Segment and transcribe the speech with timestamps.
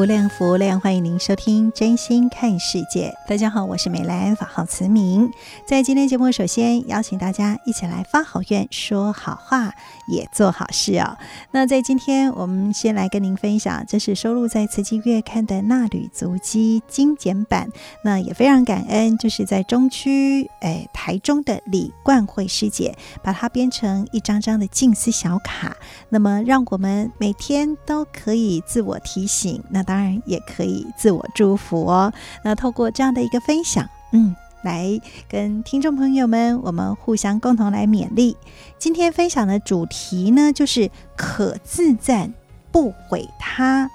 [0.00, 3.14] 无量福量，欢迎您收听《真心看世界》。
[3.28, 5.30] 大家好，我是美兰，法号慈明。
[5.66, 9.74] 在今天节目，首先邀请大家一起来发好愿、说好话，
[10.08, 11.18] 也做好事哦。
[11.50, 17.68] 那在今天，我们先来跟您分享，这是收录在《慈济月刊》的《纳履足迹》精简版。
[18.02, 25.76] 那也非常感恩，就是在中区，哎，台中的李冠慧师姐，把它编成一张张的静思小卡。
[26.08, 29.62] 那么，让我们每天都可以自我提醒。
[29.68, 32.12] 那当然也可以自我祝福哦。
[32.44, 38.36] 那透过这样的一个分享，嗯，来跟听众朋友们，我们互相共同来勉励。
[38.78, 42.32] 今天分享的主题呢，就是可自赞
[42.70, 43.90] 不毁他。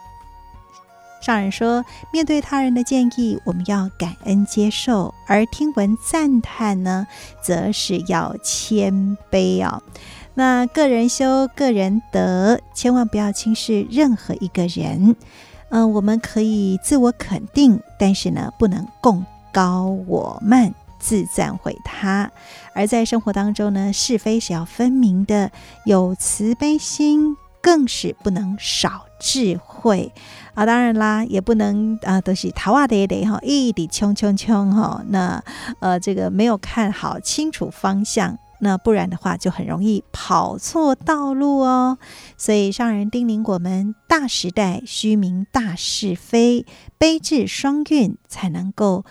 [1.22, 7.08] 上人说，面对他人的建议，我们要感恩接受；而听闻赞叹呢，
[7.42, 9.82] 则是要谦卑哦。
[10.34, 15.16] 那个人修，个人得，千万不要轻视任何一个人。
[15.70, 22.32] 嗯、我们可以自我肯定，但是呢，不能共高我慢，自赞毁他。
[22.74, 25.52] 而在生活当中呢，是非是要分明的，
[25.86, 30.14] 有慈悲心，更是不能少智慧
[30.54, 30.66] 啊。
[30.66, 35.04] 当然啦，也不能啊，都是头啊得得哈，一滴冲冲冲哈。
[35.10, 35.44] 那
[35.80, 38.38] 呃，这个没有看好清楚方向。
[38.60, 41.98] 那不然的话，就很容易跑错道路哦。
[42.38, 46.66] 所以上人叮咛我们：大时代须明大是非，
[46.98, 49.06] 悲智双运才能够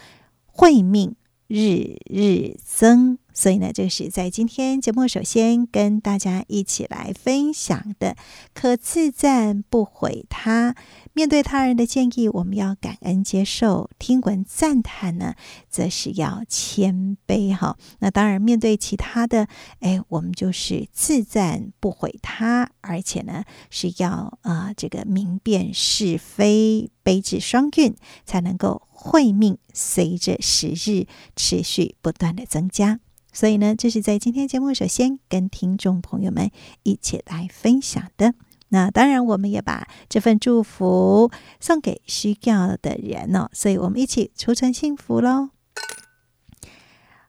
[0.47, 1.15] 慧命
[1.47, 3.19] 日日增。
[3.37, 8.17] 所以呢，这是在今天节目首先跟大家一起来分享的，
[8.55, 10.77] 可自赞不毁他。
[11.17, 15.37] 面对他人的建议，我们要感恩接受；听闻赞叹呢，
[15.71, 17.79] 则是要谦卑哈。
[18.01, 19.47] 那当然，面对其他的，
[19.79, 27.95] 哎，我们就是自赞不毁他，而且呢，是要啊、这个明辨是非，悲智双运，
[28.27, 32.99] 才能够慧命随着时日持续不断的增加。
[33.33, 36.51] 所以呢，这是在今天节目首先跟听众朋友们
[36.83, 38.35] 一起来分享的。
[38.75, 41.31] 那当然，我们也把这份祝福
[41.61, 45.51] 送给需要的人哦，所以我们一起储存幸福喽。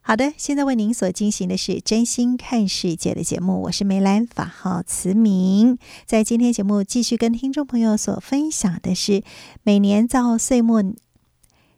[0.02, 5.78] 好的，现在为您所进行的是真心看世界的节目，我是梅兰，法号慈明。
[6.04, 9.22] 在今天节目继续跟听众朋友所分享的是
[9.62, 10.82] 每年到岁末。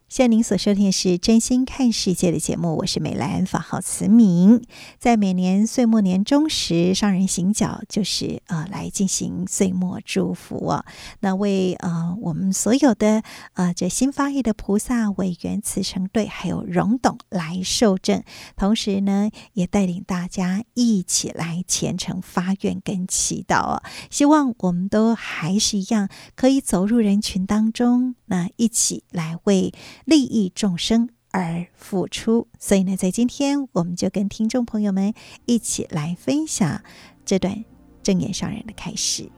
[0.09, 4.63] 现在您所收听的是《真心看世界》的节目，我是美兰，法号慈明。
[4.97, 10.83] 在每年岁末年终时，上人行脚就是呃来进行岁末祝福啊。
[11.19, 13.21] 那为呃我们所有的
[13.53, 18.23] 呃这新发意的菩萨委员慈诚队还有荣董来受证，
[18.57, 23.83] 同时呢也带领大家一起来虔诚发愿跟祈祷啊。
[24.09, 29.71] 希望我们都还是一样可以走入人群当中，那一起来为。
[30.09, 35.13] 利益众生而付出，所以呢，在今天我们就跟听众朋友们
[35.45, 36.81] 一起来分享
[37.23, 37.63] 这段
[38.01, 39.29] 正言上人的开始。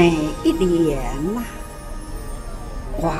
[0.00, 0.98] 每一年
[1.34, 1.42] 呐，
[2.96, 3.12] 我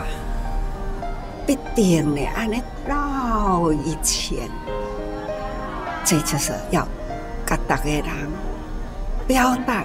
[1.47, 4.49] 必定的安尼绕一圈，
[6.06, 6.88] 这就是要
[7.44, 8.06] 跟大家人
[9.27, 9.85] 表达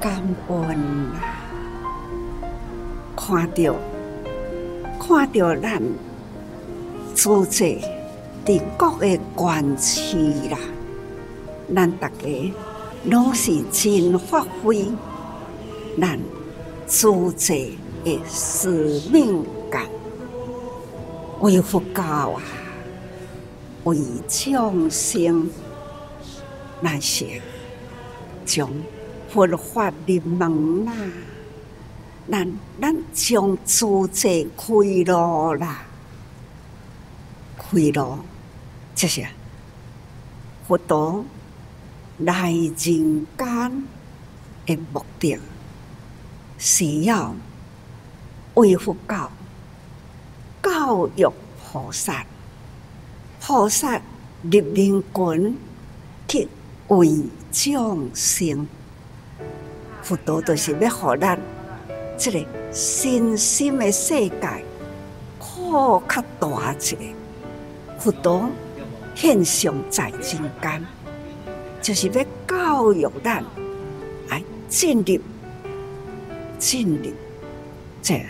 [0.00, 1.20] 感恩呐，
[3.14, 3.76] 可看到，
[4.98, 5.80] 看到咱
[7.14, 7.78] 组织
[8.44, 10.58] 伫各个县市啦，
[11.72, 12.52] 咱大家
[13.04, 14.88] 拢是真发挥
[15.98, 16.18] 咱
[16.86, 17.54] 组织
[18.04, 19.88] 的使命感，
[21.40, 22.42] 为佛教啊，
[23.84, 23.96] 为
[24.28, 25.48] 众生，
[26.80, 27.40] 那些
[28.44, 28.70] 将
[29.28, 30.92] 佛法入门啦。
[32.30, 34.72] 咱咱将组织开
[35.06, 35.82] 路啦，
[37.56, 38.18] 开路，
[38.94, 39.28] 这些
[40.68, 41.24] 佛陀
[42.18, 43.26] 来人间
[44.66, 45.38] 的目的，
[46.62, 47.34] 是要
[48.52, 49.30] 为佛教
[50.62, 51.26] 教育
[51.72, 52.22] 菩萨，
[53.40, 53.96] 菩萨
[54.42, 55.58] 入人群
[56.28, 56.46] 去
[56.88, 58.68] 为众生，
[60.02, 61.40] 佛陀就是要互咱。
[62.18, 64.64] 这个身心的世界
[65.38, 66.96] 扩较大一个，
[67.98, 68.50] 佛陀
[69.14, 70.20] 现象在人
[70.60, 70.86] 间，
[71.80, 73.42] 就是要教育咱
[74.28, 75.18] 来进入
[76.60, 77.10] 进入
[78.02, 78.26] 这人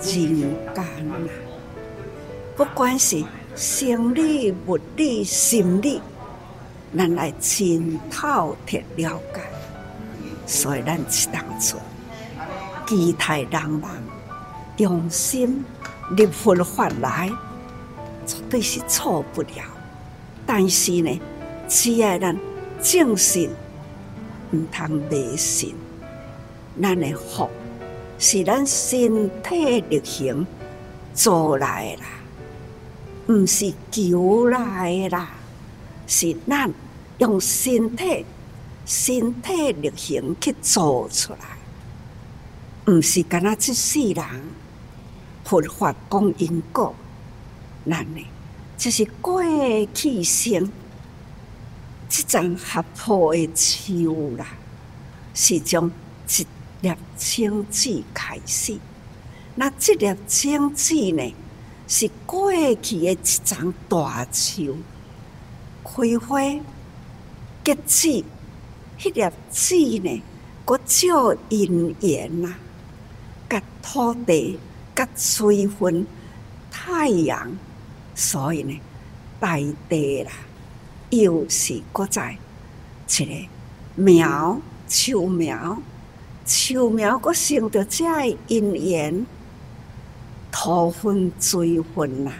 [0.00, 0.82] 间啊！
[2.56, 3.22] 不管是
[3.54, 6.00] 生理、物理、心理，
[6.96, 9.42] 咱来真透彻了解，
[10.46, 11.76] 所以咱只当初。
[12.86, 13.82] 期待人人
[14.78, 15.62] 用心
[16.16, 17.30] 入佛法来，
[18.24, 19.48] 绝对是错不了。
[20.46, 21.20] 但是呢，
[21.68, 22.34] 只要咱
[22.80, 23.50] 正信，
[24.52, 25.74] 毋通迷信。
[26.80, 27.48] 咱的福
[28.18, 30.46] 是咱身体力行
[31.14, 32.08] 做来的啦，
[33.28, 35.30] 毋是求来的啦，
[36.06, 36.72] 是咱
[37.18, 38.24] 用身体、
[38.86, 42.92] 身体力行去做出来。
[42.92, 44.24] 毋是干那即世人，
[45.44, 46.94] 佛法讲因果，
[47.84, 48.26] 咱呢，
[48.78, 49.42] 就是过
[49.92, 50.70] 去生，
[52.08, 54.46] 即阵合抱的树啦，
[55.34, 55.90] 是从
[56.28, 56.46] 一
[57.16, 58.78] 种子开始。
[59.54, 61.34] 那这粒种子呢，
[61.88, 62.52] 是过
[62.82, 64.76] 去的一阵大树，
[65.82, 66.40] 开花
[67.64, 68.24] 结籽，
[68.98, 69.74] 迄粒籽
[70.06, 70.22] 呢，
[70.64, 72.54] 阁照因缘啦。
[73.48, 74.58] 甲土地、
[74.94, 76.06] 甲水分、
[76.70, 77.56] 太阳，
[78.14, 78.80] 所以呢，
[79.38, 79.56] 大
[79.88, 80.32] 地啦，
[81.10, 82.36] 又是搁在
[83.08, 83.48] 一个
[83.94, 85.80] 苗、树苗、
[86.46, 88.04] 树苗，搁生着这
[88.46, 89.26] 因缘，
[90.52, 92.32] 土分、水分呐，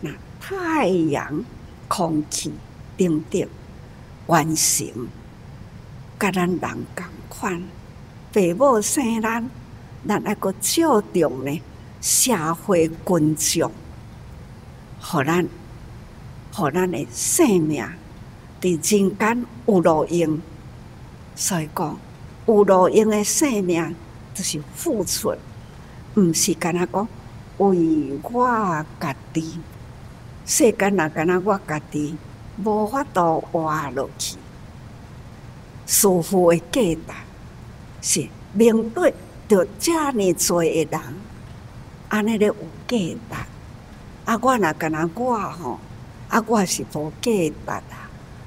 [0.00, 0.10] 那
[0.40, 1.44] 太阳、
[1.88, 2.52] 空气
[2.96, 3.46] 等等，
[4.26, 4.86] 完成，
[6.20, 7.62] 甲咱人共款，
[8.32, 9.50] 父母生咱。
[10.06, 11.60] 咱爱阁照重呢，
[12.00, 13.72] 社会群众，
[15.00, 15.46] 互咱，
[16.52, 17.84] 互咱的生命
[18.60, 18.70] 伫
[19.00, 20.40] 人间有路用。
[21.34, 21.98] 所以讲，
[22.48, 23.94] 有路用的生命，
[24.34, 25.36] 就是付出，
[26.16, 27.06] 毋是干那讲
[27.58, 29.60] 为我家己。
[30.46, 32.16] 世间若干那我家己，
[32.64, 34.36] 无法度活落去。
[35.86, 39.14] 师父的价值是面对。
[39.48, 41.00] 着遮尔济诶人，
[42.10, 42.54] 安尼咧有
[42.86, 43.16] 价值。
[44.26, 45.78] 啊，我若干若我吼，
[46.28, 47.82] 啊，我是无价值啊。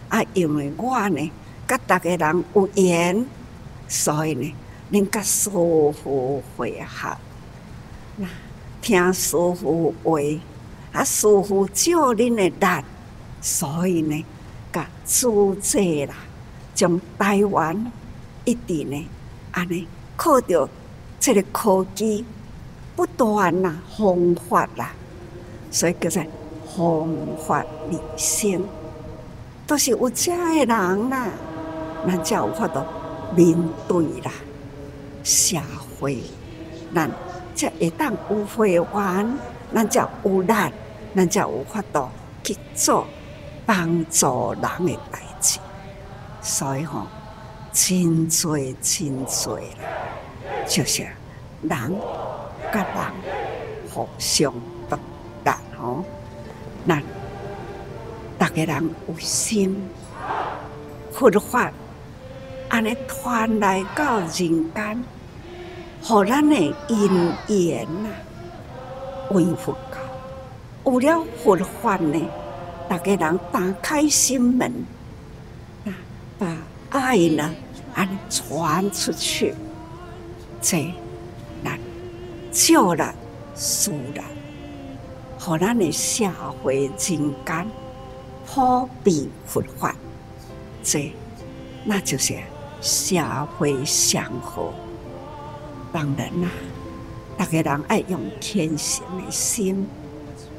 [0.09, 1.31] 啊，因为我呢，
[1.67, 3.25] 甲逐个人有缘，
[3.91, 4.55] 所以呢，
[4.89, 7.17] 恁甲师父会合。
[8.15, 8.25] 那
[8.81, 10.11] 听师父话，
[10.93, 12.85] 啊，师父照恁诶力，
[13.41, 14.25] 所以呢，
[14.71, 16.15] 甲组织啦，
[16.73, 17.91] 将台湾
[18.45, 19.09] 一直呢，
[19.51, 20.69] 安尼靠着。
[21.23, 22.25] 这个科技
[22.95, 24.91] 不断呐，弘法啦，
[25.69, 26.23] 所以叫做
[26.65, 28.63] 弘法利生，
[29.67, 31.27] 都是有遮的人啦，
[32.07, 32.83] 咱才有法度
[33.35, 33.57] 面
[33.87, 34.31] 对啦
[35.23, 35.57] 社
[35.99, 36.17] 会，
[36.93, 37.09] 咱
[37.55, 39.37] 才会当有会员，
[39.73, 40.53] 咱才有力，
[41.15, 42.09] 咱才有法度
[42.43, 43.05] 去做
[43.65, 45.59] 帮助人的代志，
[46.41, 47.07] 所以吼，
[47.71, 49.65] 真多真多啦。
[50.67, 51.95] 就是人
[52.73, 53.13] 甲人
[53.93, 54.51] 互相
[54.89, 54.97] 独
[55.43, 56.03] 特吼，
[56.85, 56.99] 那
[58.39, 59.89] 逐个人有心，
[61.11, 61.71] 佛法
[62.81, 65.03] 安尼传来到人间，
[66.01, 66.55] 互咱的
[66.87, 68.09] 因缘呐，
[69.29, 72.19] 为佛教，有了佛法呢，
[72.89, 74.73] 逐个人打开心门，
[76.39, 76.57] 把
[76.89, 77.53] 爱呢
[77.93, 79.53] 安尼传出去。
[80.59, 80.91] 这，
[81.63, 81.79] 咱
[82.51, 83.13] 救人、
[83.55, 84.25] 助人，
[85.47, 86.27] 让咱的社
[86.63, 87.67] 会人间
[88.47, 89.95] 普遍佛法，
[90.81, 91.13] 这
[91.85, 92.33] 那就是
[92.81, 93.15] 社
[93.57, 94.73] 会祥和。
[95.93, 96.49] 当然啦，
[97.37, 99.87] 大家人爱用虔诚的心，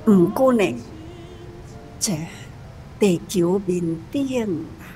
[0.06, 0.74] 毋过呢，
[1.98, 2.16] 这
[3.00, 4.86] 地球面顶啊，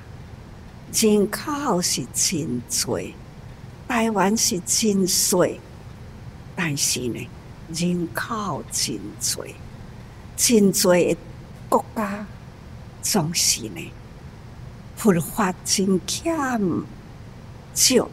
[0.92, 3.00] 人口是真多，
[3.88, 5.38] 台湾是真小。
[6.54, 7.28] 但是呢，
[7.74, 9.44] 人口真多，
[10.36, 11.16] 真多的
[11.68, 12.26] 国家
[13.02, 13.92] 总是呢，
[14.96, 16.34] 佛法真欠
[17.76, 18.08] 少。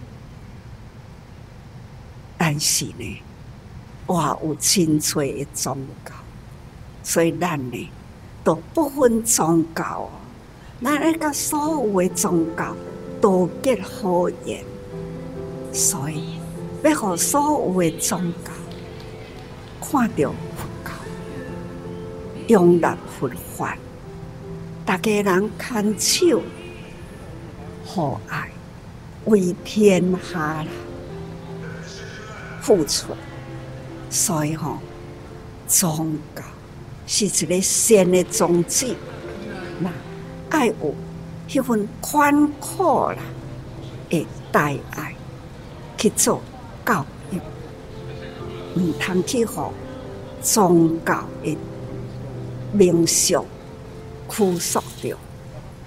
[2.37, 3.21] 但是呢，
[4.05, 6.11] 我有真多的宗教，
[7.01, 7.89] 所以咱呢
[8.43, 10.07] 都不分宗教，
[10.83, 12.75] 咱那个所有的宗教
[13.19, 14.63] 都结好缘，
[15.73, 16.37] 所以。
[16.83, 17.41] 要互所
[17.73, 18.51] 有的宗教
[19.79, 20.91] 看到佛教，
[22.47, 22.85] 用力
[23.17, 23.77] 佛法，
[24.85, 26.41] 大家人牵手
[27.85, 28.51] 互爱，
[29.25, 30.65] 为天下
[32.61, 33.07] 付出。
[34.09, 34.77] 所以吼，
[35.67, 36.43] 宗教
[37.07, 38.95] 是一个善的宗旨，
[39.79, 39.89] 那
[40.49, 40.95] 爱有
[41.49, 43.19] 迄份宽阔啦
[44.09, 45.15] 的大爱
[45.97, 46.41] 去做。
[46.85, 47.39] 教育
[48.75, 49.71] 毋通去互
[50.41, 51.57] 宗教的
[52.73, 53.41] 名相
[54.27, 55.17] 拘束着，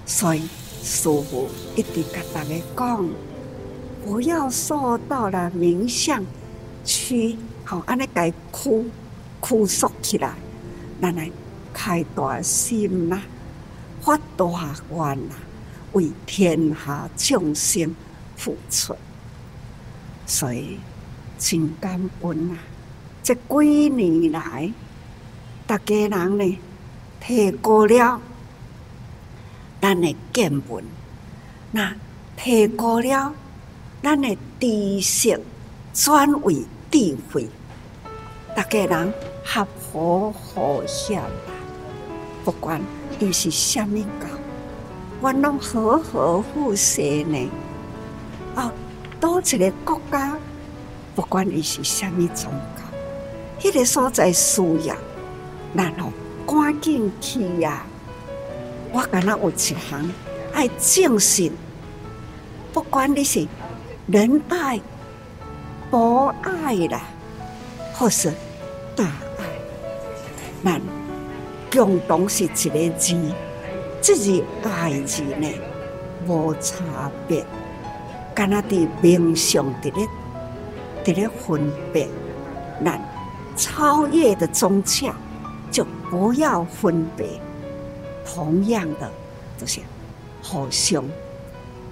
[0.07, 0.41] 所以
[0.81, 3.07] 师父一直甲大家讲，
[4.03, 6.25] 不要受到了名相
[6.83, 8.89] 去好安尼该拘
[9.41, 10.33] 拘束起来，
[11.01, 11.29] 咱来
[11.73, 13.21] 开大心呐，
[14.01, 14.45] 发大
[14.91, 15.35] 愿呐，
[15.93, 17.93] 为天下众生
[18.35, 18.95] 付出。
[20.25, 20.79] 所以
[21.37, 22.57] 真感恩啊！
[23.23, 24.71] 这几年来，
[25.65, 26.59] 大家人呢
[27.19, 28.21] 提高了
[29.81, 30.83] 咱的见闻，
[31.71, 31.93] 那
[32.35, 33.33] 提高了
[34.01, 35.39] 咱的知识，
[35.93, 37.47] 转为智慧。
[38.55, 39.13] 大家人
[39.43, 41.21] 合和和谐，
[42.45, 42.81] 不管
[43.19, 44.27] 伊是虾米教，
[45.21, 47.49] 我拢和和互协呢。
[48.55, 48.71] 哦。
[49.19, 50.37] 多一个国家，
[51.15, 52.83] 不管伊是虾米宗教，
[53.59, 54.95] 迄个所在需要，
[55.73, 56.13] 然后
[56.45, 57.83] 赶紧去呀！
[58.93, 59.75] 我感觉有一项
[60.53, 61.51] 爱正信，
[62.71, 63.47] 不管你是
[64.07, 64.79] 仁爱、
[65.91, 67.01] 博爱啦，
[67.93, 68.31] 或是
[68.95, 69.43] 大爱，
[70.63, 70.81] 咱
[71.69, 73.17] 共同是一个字，
[74.01, 75.45] 这是爱字呢，
[76.25, 77.45] 无差别。
[78.33, 80.07] 干那的名相伫咧，
[81.03, 82.07] 的咧分别，
[82.79, 82.97] 那
[83.57, 85.13] 超越的宗教
[85.69, 87.27] 就不要分别。
[88.25, 89.11] 同样的，
[89.57, 89.81] 就是
[90.41, 91.03] 互相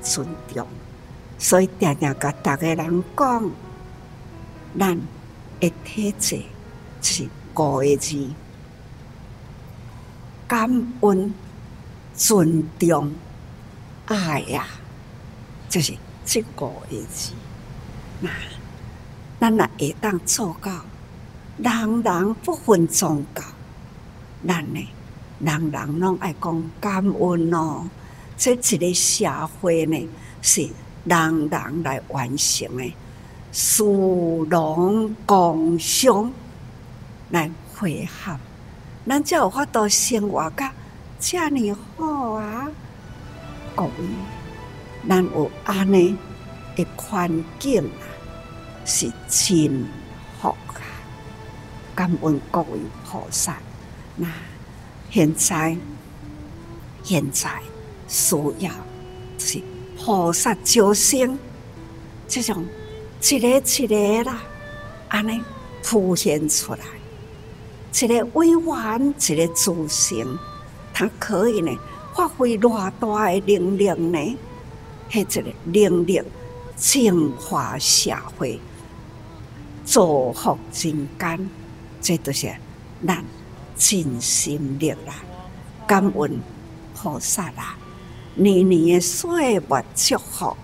[0.02, 0.66] 尊重。
[1.38, 3.52] 所以常常甲大家人讲，
[4.78, 5.00] 咱
[5.60, 6.42] 的体制
[7.02, 8.30] 是五个字：
[10.48, 10.70] 感
[11.02, 11.34] 恩、
[12.16, 13.14] 尊重、
[14.06, 14.66] 爱呀，
[15.70, 15.94] 就是。
[16.28, 16.72] 这个
[17.14, 17.34] 字，
[18.20, 18.32] 那
[19.40, 20.84] 咱若会当做到，
[21.60, 23.44] 人人不分宗教，
[24.48, 24.90] 咱呢，
[25.40, 27.88] 人人拢爱讲感恩哦。
[28.36, 29.30] 这一个社
[29.62, 30.10] 会呢，
[30.42, 30.68] 是
[31.06, 32.94] 人人来完成的，
[33.54, 36.32] 殊荣共享
[37.30, 38.38] 来会合，
[39.08, 40.74] 咱才有法度生活甲
[41.20, 42.68] 这样好啊，
[43.76, 43.92] 各位。
[45.08, 46.18] 咱有安尼
[46.76, 48.04] 的环境啊，
[48.84, 49.86] 是真
[50.40, 50.82] 好啊！
[51.94, 53.58] 感恩各位菩萨。
[54.16, 54.28] 那
[55.12, 55.78] 现在
[57.04, 57.62] 现在
[58.08, 58.72] 需要
[59.38, 59.62] 是
[59.98, 61.38] 菩萨救生，
[62.28, 62.66] 这种
[63.22, 64.42] 一个一个啦，
[65.10, 65.42] 安尼
[65.82, 66.80] 浮现出来，
[67.94, 70.28] 一个委员，一个主神，
[70.94, 71.72] 他可以呢
[72.14, 74.38] 发挥偌大的能量呢？
[75.10, 76.22] 迄一个能力
[76.76, 78.60] 净化社会，
[79.86, 81.50] 造福人间，
[82.02, 82.52] 这都是
[83.06, 83.24] 咱
[83.76, 85.16] 尽心力啦。
[85.88, 86.42] 感恩
[86.96, 87.78] 菩萨啦，
[88.36, 89.62] 年年的岁月
[89.96, 90.56] 祝福，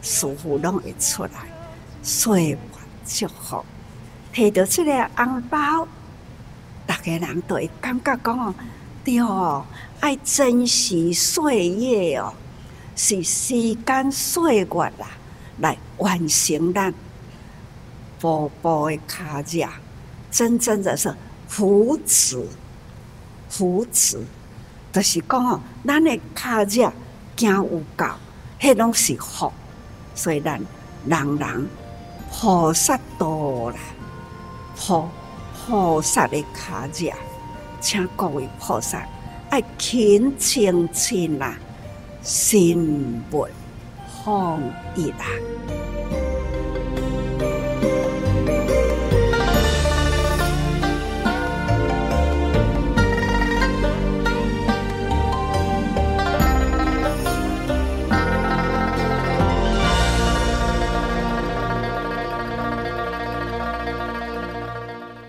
[0.00, 1.30] 师父拢会出来，
[2.02, 2.58] 岁月
[3.04, 3.64] 祝福，
[4.32, 5.86] 摕到这个红包，
[6.86, 8.54] 大家人都会感觉讲，
[9.04, 9.64] 对哦，
[10.00, 12.32] 爱珍惜岁月哦。
[12.96, 14.64] 是时间岁月
[14.98, 15.08] 啦，
[15.58, 16.94] 来完成咱
[18.20, 19.68] 步步的脚脚，
[20.30, 21.12] 真正的是
[21.48, 22.46] 扶持，
[23.48, 24.24] 扶持，
[24.94, 26.92] 就是讲哦，咱的脚脚
[27.36, 28.06] 行有够，
[28.60, 29.52] 迄拢是福，
[30.14, 30.60] 所以咱
[31.04, 31.68] 人人
[32.30, 33.76] 菩萨多啦，
[34.76, 35.08] 菩
[35.66, 37.12] 菩萨的脚脚，
[37.80, 39.04] 请各位菩萨
[39.50, 41.56] 爱勤精进啦，
[42.22, 43.48] 心不
[44.24, 44.60] 放
[44.94, 45.83] 逸啦。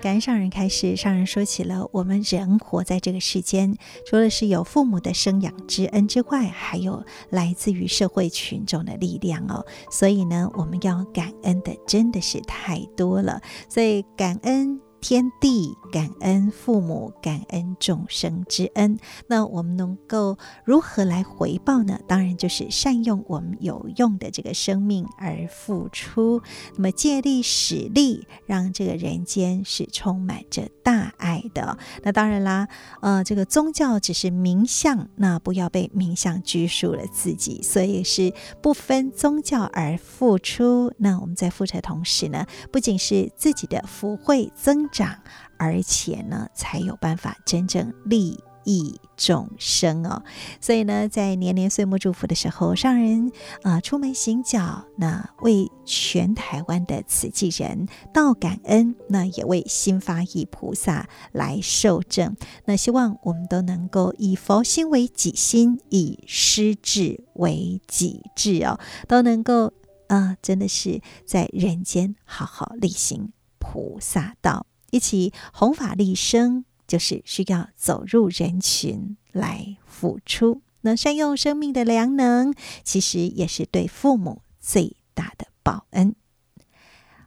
[0.05, 9.65] 感恩上人开始，上人说起了我们人活在这个世间，除了是有父母的生养之恩之外，还有来自于社会群众的力量哦。
[9.89, 14.84] 所以呢，我们要感恩的真的是太多了，所以感恩。
[15.07, 18.97] 天地感恩父母，感恩众生之恩。
[19.27, 21.99] 那我们能够如何来回报呢？
[22.07, 26.41] 当然就是善用我们有用的这个生命而付出。
[26.75, 31.77] 那么借力使力，让这个人间是充满着大爱的。
[32.01, 32.67] 那当然啦，
[33.01, 37.61] 呃，这个宗教只是名相，那不要被名相拘束了自己。
[37.61, 40.91] 所以是不分宗教而付出。
[40.97, 45.19] 那我们在付出的同时呢，不仅是自己的福慧增长，
[45.57, 50.23] 而且呢，才有办法真正利益众生哦。
[50.61, 53.29] 所以呢，在年年岁末祝福的时候，上人
[53.63, 62.37] 啊、出门行脚，那为全台湾的慈济人道感恩，那也为新发意菩萨来受证。
[62.63, 69.73] 那希望我们都能够以佛心为己心，以师志为己志哦，都能够
[70.07, 74.65] 啊、真的是在人间好好力行菩萨道。
[74.95, 80.61] 一起弘法利生，就是需要走入人群来付出。
[80.81, 86.15] 那善用生命的良能，其实也是对父母最大的报恩。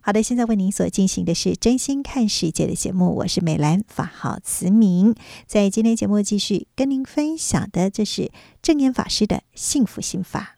[0.00, 5.14] 好的，现在为您所进行的是真心看世界的节目，我是美兰，法号慈明。
[5.46, 10.56] 在今天节目继续跟您分享的，这是证严法师的幸福心法。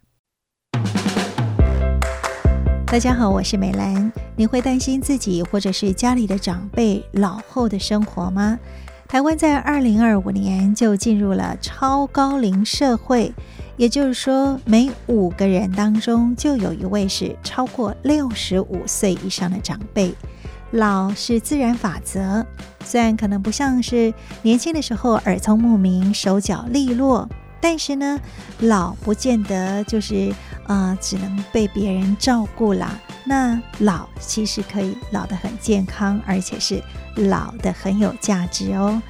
[2.91, 4.13] 大家好，我是美兰。
[4.35, 8.59] 你会担心自己或者是家里的长辈老后的生活吗？
[9.07, 13.33] 台湾在二零二五年就进入了超高龄社会，
[13.77, 20.13] 也就是说，每五个人当中就有一位是超过六十五岁以上的长辈。
[20.73, 22.45] 老是自然法则，
[22.85, 27.29] 虽然可能不像是年轻的时候耳聪目明、手脚利落。
[27.61, 28.19] 但是呢，
[28.61, 30.33] 老不见得就是、
[30.67, 32.99] 呃，只能被别人照顾啦。
[33.25, 36.83] 那老其实可以老得很健康，而且是
[37.17, 39.01] 老得很有价值哦。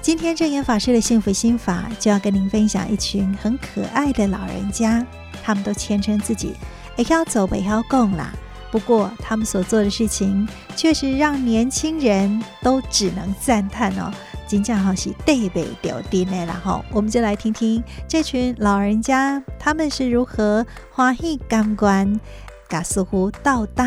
[0.00, 5.04] 今天证严法师的幸福心法就要跟您分享一群很可爱的老人家，
[5.42, 6.54] 他们都谦称自己
[6.96, 8.32] 也要走，也要供啦。
[8.70, 14.12] 不过他们所做的事情，确实让年轻人都只能赞叹哦。
[14.48, 22.20] 真正好是对北丢丁的，然后我们就来听听这群老人家他们是如何欢喜感官，
[22.68, 23.84] 把似乎到达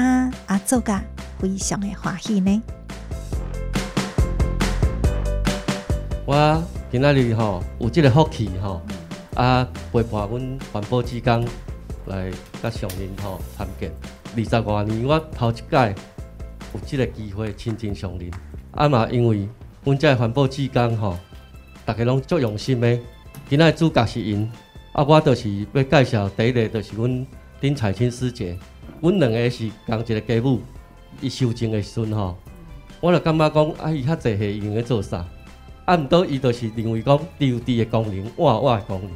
[0.48, 1.00] 啊做个
[1.40, 2.62] 非常的欢喜呢。
[6.26, 8.82] 我今仔日吼有这个福气吼，
[9.36, 11.48] 啊陪伴阮环保志工
[12.08, 12.30] 来
[12.62, 13.94] 甲上林吼参见。
[14.36, 15.96] 二十多年我头一届
[16.74, 18.30] 有这个机会亲近上林，
[18.72, 19.48] 啊嘛因为。
[19.86, 21.18] 阮这环保志工吼，
[21.86, 23.00] 大家拢足用心的。
[23.50, 24.52] 今仔主角是因，
[24.92, 27.26] 啊，我就是要介绍第一个，就是阮
[27.62, 28.58] 丁彩青师姐。
[29.00, 30.62] 阮两个是同一个家母，
[31.22, 32.38] 伊受证的时阵吼，
[33.00, 35.26] 我就感觉讲，啊，伊较济岁用咧做啥？
[35.86, 39.12] 啊，毋过伊就是认为讲，丢滴的功能，换换的功能，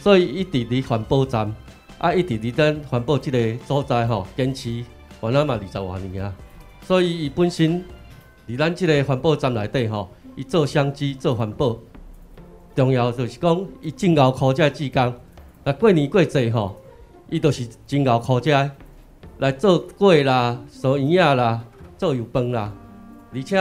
[0.00, 1.54] 所以一直伫环保站，
[1.98, 4.82] 啊，一直伫咱环保即个所在吼，坚持，
[5.22, 6.34] 原来嘛二十多年啊，
[6.86, 7.84] 所以伊本身。
[8.50, 11.78] 伫咱即个环保站内底吼，伊做相机做环保，
[12.74, 15.14] 重要就是讲伊真熬苦这志工，
[15.62, 16.76] 那过年过节吼，
[17.28, 18.50] 伊都是真熬苦这
[19.38, 21.64] 来做粿啦、烧圆仔啦、
[21.96, 22.72] 做油饭啦，
[23.32, 23.56] 而且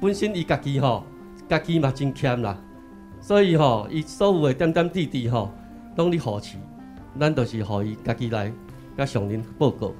[0.00, 1.04] 本身伊家己吼，
[1.48, 2.58] 家己嘛真俭啦，
[3.20, 5.50] 所以吼，伊所有的点点滴滴吼，
[5.96, 6.56] 拢咧扶持，
[7.20, 8.50] 咱都是互伊家己来
[8.96, 9.92] 甲上人报告。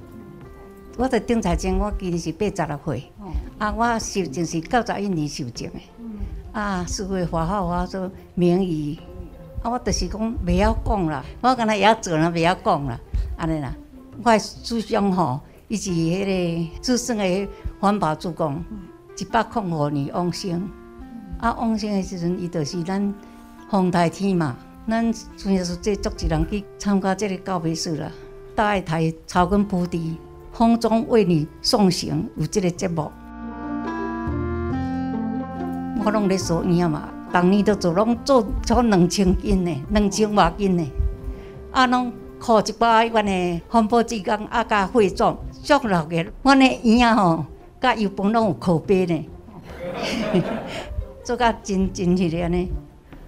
[0.97, 6.19] 我在丁彩青，我今年是八十六岁，哦、啊，我受证是九十一年受证的，嗯、
[6.53, 8.97] 啊，师父发号我做名誉，
[9.61, 12.97] 啊，我就是讲袂晓讲啦，我刚才也做了袂晓讲啦，
[13.37, 13.75] 安尼啦，
[14.23, 17.47] 我的师兄吼，伊是迄个资深的
[17.79, 18.63] 环保主工，
[19.17, 20.69] 一百零五年往生。
[21.37, 23.13] 啊，往生的时阵，伊就是咱
[23.69, 24.55] 风台天嘛，
[24.87, 28.09] 咱专业是这组织人去参加这个告别式啦。
[28.55, 30.15] 大爱台草根菩提
[30.57, 33.11] 风中为你送行有这个节目，
[36.03, 40.87] 我拢咧做影嘛，当年都做拢做做两千斤呢，两千外斤呢，
[41.73, 47.45] 啊，拢靠一把阮的环保志工啊，甲会总，足老个，阮的影仔吼，
[47.81, 49.25] 甲油饭拢有口碑呢。
[51.21, 52.71] 做甲真真迄个安尼，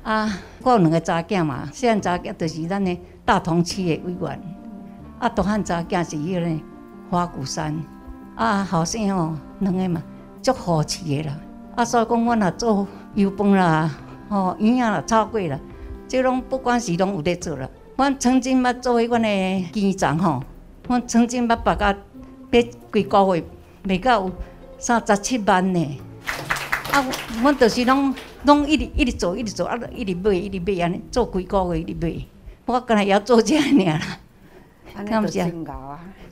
[0.04, 4.42] 啊，我有两个查囝嘛，细汉查囝就是咱的大同区的委员，
[5.20, 6.40] 啊，大汉查囝是迄个
[7.10, 7.76] 花鼓山，
[8.36, 10.02] 啊，后生哦，两个嘛，
[10.42, 11.38] 足和气的啦，
[11.76, 13.92] 啊，所以讲我若做油饭啦，
[14.30, 15.60] 吼营养啦，炒粿啦，
[16.08, 17.70] 即拢不管是拢有咧做啦。
[17.96, 20.44] 阮曾经捌做迄款的机长吼，
[20.88, 21.96] 阮曾经捌把甲
[22.52, 23.44] 买规个月
[23.84, 24.32] 卖到有
[24.78, 26.00] 三十七万呢。
[26.92, 27.06] 啊，
[27.42, 32.14] 阮就是拢拢一直一直做，一直做，啊，一直买，一直买安尼，做几个月一直买。
[32.66, 34.02] 我干来也做这尔啦，
[35.06, 35.44] 感谢，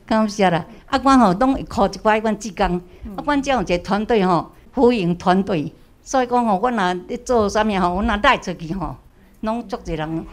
[0.06, 0.66] 感谢啦。
[0.88, 2.78] 啊，阮吼拢会靠一寡阮志工，
[3.16, 8.96] 啊，阮这样一个团队吼，服营团队，所以讲吼，阮若咧做啥物吼，阮若带出去吼，
[9.42, 10.26] 拢足侪人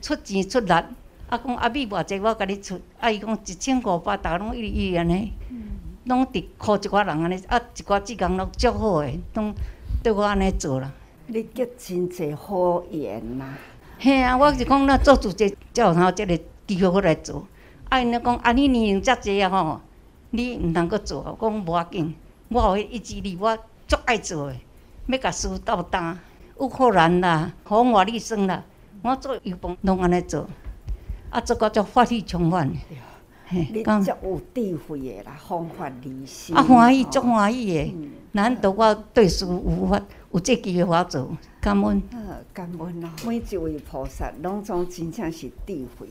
[0.00, 0.72] 出钱出力。
[0.72, 5.32] 啊，讲啊米偌济，我甲你出，啊，伊讲一千五百，逐个拢一直一直安尼。
[6.04, 9.54] 拢伫靠一寡人安尼，啊，一寡志工拢足好诶，拢
[10.02, 10.90] 对我安尼做啦。
[11.26, 13.44] 你结真济好缘呐！
[13.98, 17.46] 嘿啊，我是讲咱做主这才有通即个机会来做。
[17.88, 19.80] 啊，因咧讲啊，你年龄遮济啊吼，
[20.30, 22.14] 你毋通阁做，我讲无要紧，
[22.48, 24.60] 我有迄意志力，我足爱做诶，
[25.06, 26.18] 要甲事斗担，
[26.58, 28.62] 乌克兰啦，红瓦力生啦，
[29.02, 30.46] 我做油饭拢安尼做，
[31.30, 32.76] 啊，做个足法力充分。
[33.50, 36.54] 你足有智慧的啦，方法理性。
[36.54, 37.94] 啊，欢喜足欢喜的，
[38.32, 39.98] 难得我对事有法
[40.32, 42.02] 有这机会我做，感恩。
[42.12, 42.18] 呃，
[42.52, 43.08] 感恩咯。
[43.26, 46.08] 每一位菩萨拢总真正是智慧，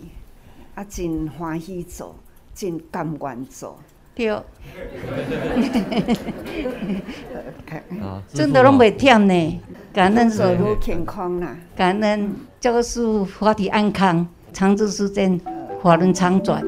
[0.77, 2.15] 啊，真欢喜做，
[2.53, 3.79] 真甘愿做。
[4.13, 4.27] 对。
[8.31, 9.59] 真的拢袂忝呢，
[9.91, 15.41] 感恩所有健康啦，感恩教师法体安康，长治时间，
[15.81, 16.63] 法轮长转。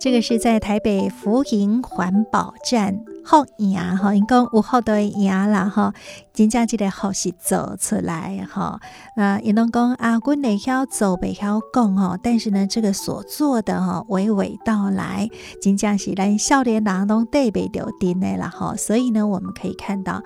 [0.00, 5.92] 这个是在台北福营环保站后营哈，因讲有好多营啦哈，
[6.32, 8.78] 真正这个好是做出来哈。
[9.16, 15.28] 那因拢讲啊，阮会晓做，袂晓讲哈，但是呢，这个所做的哈，娓娓道来，
[15.60, 18.76] 真正是咱少年郎拢对袂着定的啦哈。
[18.76, 20.22] 所以呢，我们可以看到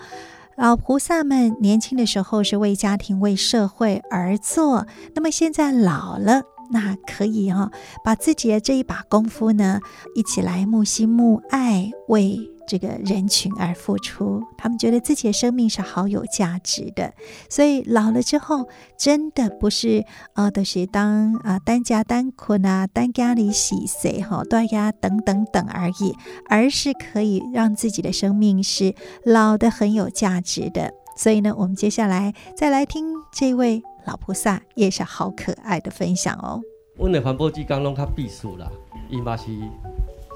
[0.57, 6.43] 老菩萨们年轻的时候是为家庭、为社会而做，那么现在老了。
[6.71, 7.73] 那可以哈、哦，
[8.05, 9.81] 把自己的这一把功夫呢，
[10.15, 14.41] 一起来木心木爱，为这个人群而付出。
[14.57, 17.13] 他们觉得自己的生命是好有价值的，
[17.49, 20.05] 所以老了之后，真的不是
[20.35, 26.15] 呃，都、是当啊单家单困啊，单家里洗谁哈，断崖等等等而已，
[26.49, 30.93] 而是可以让自己的生命是老的很有价值的。
[31.17, 33.83] 所以呢，我们接下来再来听这位。
[34.07, 36.61] 老菩萨也是好可爱的分享哦。
[36.97, 38.71] 阮的环保志工拢较避暑啦，
[39.09, 39.47] 伊嘛是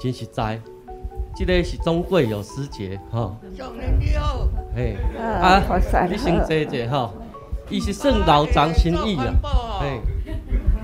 [0.01, 0.59] 真实在。
[1.35, 3.35] 这个是中贵有时节哈。
[3.57, 4.47] 上年你好。
[4.73, 5.61] 嘿，啊，
[6.09, 7.13] 你先坐坐哈。
[7.69, 9.33] 伊是算老长心意啦。
[9.81, 10.01] 嘿。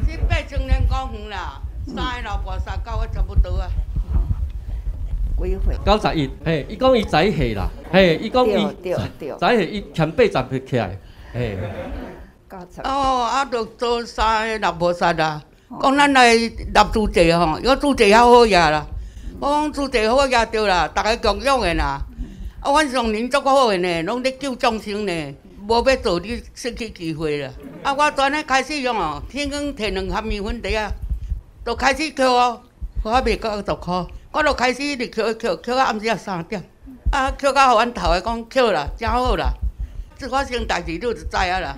[0.05, 3.69] 七八千年公园啦，三个老菩萨教我差不多啊。
[5.37, 5.77] 几岁？
[5.85, 6.29] 九十一。
[6.43, 7.69] 嘿，伊讲伊早岁啦。
[7.89, 8.53] 嘿，伊讲伊
[9.39, 10.99] 早岁，伊欠八十岁起来。
[11.33, 11.57] 嘿。
[12.83, 15.41] 哦，啊，着做三个老菩萨啦。
[15.81, 16.51] 讲咱来立
[16.91, 18.85] 主题吼，有主题较好呀啦。
[19.39, 22.01] 我讲主题好呀，对啦，逐个共用的啦。
[22.59, 25.35] 啊，阮上年足够好个呢，拢咧救众生呢，
[25.65, 27.49] 无要做你失去机会啦。
[27.83, 30.91] 啊，我昨日开始用哦，天光摕两盒面粉袋啊，
[31.65, 32.61] 就开始捡哦，
[33.03, 36.61] 我卖到二十箍，我就开始一直捡捡捡到暗时啊三点。
[37.11, 39.53] 啊，捡到互阮头个讲捡啦，真好啦。
[40.17, 41.75] 这发生代志，你就知啊啦。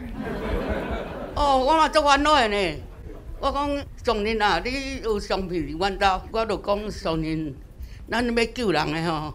[1.36, 2.76] 哦，我嘛足烦恼的呢。
[3.40, 3.68] 我讲
[4.04, 7.54] 上人啊，你有相片伫阮兜，我就讲上人，
[8.10, 9.34] 咱要救人的吼，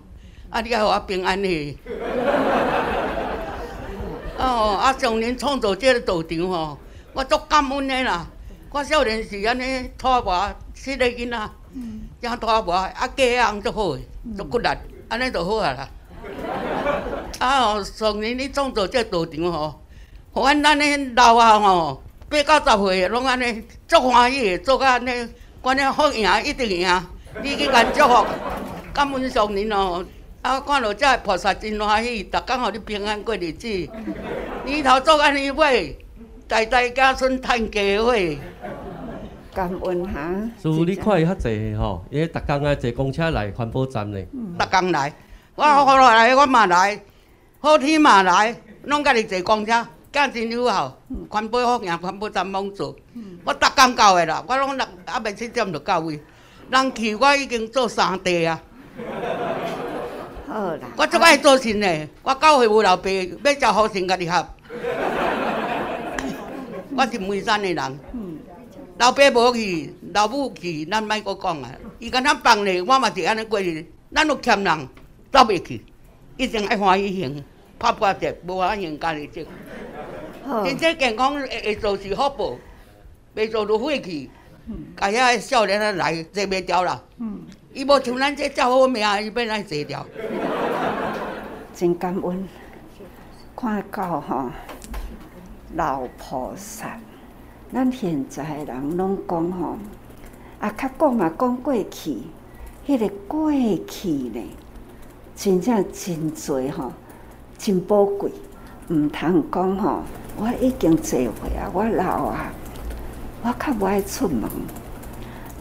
[0.48, 1.78] 啊，你要互我平安的。
[4.38, 6.78] 哦，啊，上人创造这个道场吼，
[7.12, 8.26] 我足感恩的啦。
[8.70, 11.50] 我少年时安尼拖磨，七个囡仔，
[12.20, 14.02] 正拖磨，啊，家翁足好的，
[14.36, 14.68] 足骨力，
[15.08, 15.88] 安尼就好啊啦。
[17.40, 19.82] 啊，哦，上人你创造这个道场吼。
[20.40, 25.28] 阮咱呢老啊吼，八九十岁拢安尼足欢喜的，做甲安尼
[25.60, 27.06] 关键好赢一定赢，
[27.42, 28.26] 你去甲祝福，
[28.92, 30.04] 感恩上人哦。
[30.40, 33.66] 啊，看到这菩萨真欢喜，逐工互你平安过日子，
[34.64, 35.92] 年头做安尼买，
[36.46, 38.14] 代代家孙趁家伙。
[39.52, 40.30] 感恩哈。
[40.62, 44.28] 师傅，你看伊较济吼，伊逐工啊坐公车来环保站咧。
[44.58, 45.12] 逐工来，
[45.56, 47.00] 我好来我嘛来，
[47.58, 52.96] 好天嘛来，拢家己坐公车，囝真友好，环保好行，环保站忙做。
[53.44, 56.20] 我逐工到的啦，我拢六啊未七点就到位，
[56.70, 58.60] 人去我已经做三地啊。
[60.46, 60.88] 好啦。
[60.96, 64.46] 我最爱做神的，我教会无老爸要交好神甲你合。
[66.96, 67.98] 我是梅山的人。
[68.98, 71.70] 老爸无去，老母去，咱莫阁讲啊。
[71.98, 73.84] 伊敢若放咧，我嘛是安尼过日。
[74.14, 74.88] 咱有欠人，
[75.30, 75.84] 走袂去，
[76.38, 77.44] 一定爱欢喜行，
[77.78, 79.46] 拍破折，无法用家己积。
[80.64, 82.56] 身体健康会会做是福报，
[83.36, 84.30] 袂做就废去。
[84.96, 87.02] 家遐少年仔来坐袂牢啦。
[87.72, 90.06] 伊无像咱这遮好命，伊要来坐牢。
[91.74, 92.48] 真感恩，
[93.54, 94.50] 看到吼
[95.74, 96.98] 老菩萨，
[97.72, 99.78] 咱现在的人拢讲吼，
[100.60, 102.22] 啊，较讲嘛讲过去，
[102.86, 103.52] 迄个过
[103.86, 104.42] 去呢，
[105.36, 106.92] 真正真济吼，
[107.58, 108.30] 真宝贵，
[108.88, 110.02] 毋通讲吼，
[110.36, 111.26] 我已经坐岁
[111.58, 112.52] 啊，我老啊，
[113.42, 114.48] 我较无爱出门，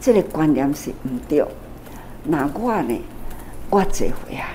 [0.00, 1.44] 这个观念是毋对。
[2.24, 2.98] 那我呢，
[3.68, 4.48] 我坐岁啊。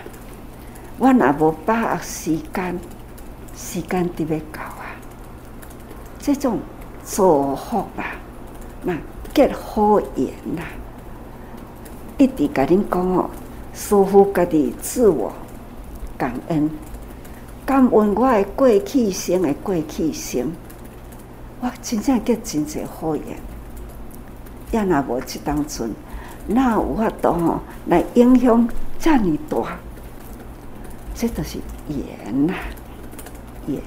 [1.00, 2.80] 我若无把握时间，
[3.56, 4.96] 时间得要到啊！
[6.20, 6.60] 这种
[7.04, 8.16] 祝福啦，
[8.84, 8.96] 那
[9.34, 10.64] 结好缘啦，
[12.18, 13.30] 一直甲恁讲哦，
[13.74, 15.34] 师父家己自我
[16.18, 16.70] 感恩，
[17.66, 20.52] 感恩我的过去生的过去生，
[21.62, 23.26] 我真正结真侪好缘，
[24.72, 25.92] 也若无这当阵，
[26.48, 28.68] 哪有法度吼来影响
[29.00, 29.78] 这么大？
[31.16, 32.54] 这都是缘呐，
[33.68, 33.80] 缘，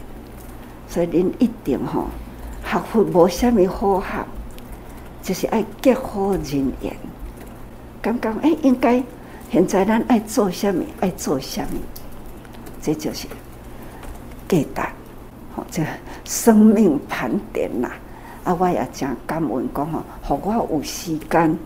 [0.88, 2.06] 所以恁一定吼，
[2.64, 4.24] 学佛无虾米好学，
[5.22, 6.96] 就是爱结好人缘。
[8.00, 9.02] 刚刚哎，应该
[9.50, 11.80] 现在咱爱做虾米，爱做虾米，
[12.80, 13.26] 这就是
[14.48, 14.80] 价值，
[15.54, 15.82] 吼，这
[16.24, 17.90] 生命盘点呐。
[18.44, 21.58] 啊，我也真感恩讲吼，互我有时间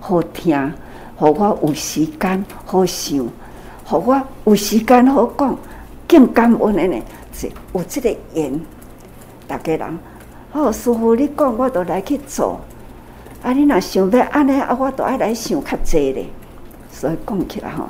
[0.00, 0.72] 好听，
[1.16, 3.26] 互我有时间好想。
[3.84, 5.56] 互我有时间好讲，
[6.06, 8.60] 更感恩的呢，是有这个缘。
[9.48, 9.98] 大家人，
[10.50, 12.60] 好师父你讲，我都来去做。
[13.42, 16.26] 啊，你若想要安尼，啊，我都爱来想较济咧。
[16.90, 17.88] 所以讲起来吼，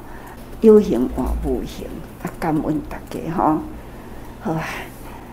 [0.60, 1.86] 有形换无形，
[2.22, 3.58] 啊，感恩大家吼。
[4.46, 4.64] 好啊，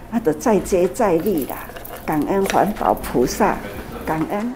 [0.10, 1.56] 啊，都再接再厉啦，
[2.04, 3.56] 感恩环保菩萨，
[4.08, 4.52] 感恩。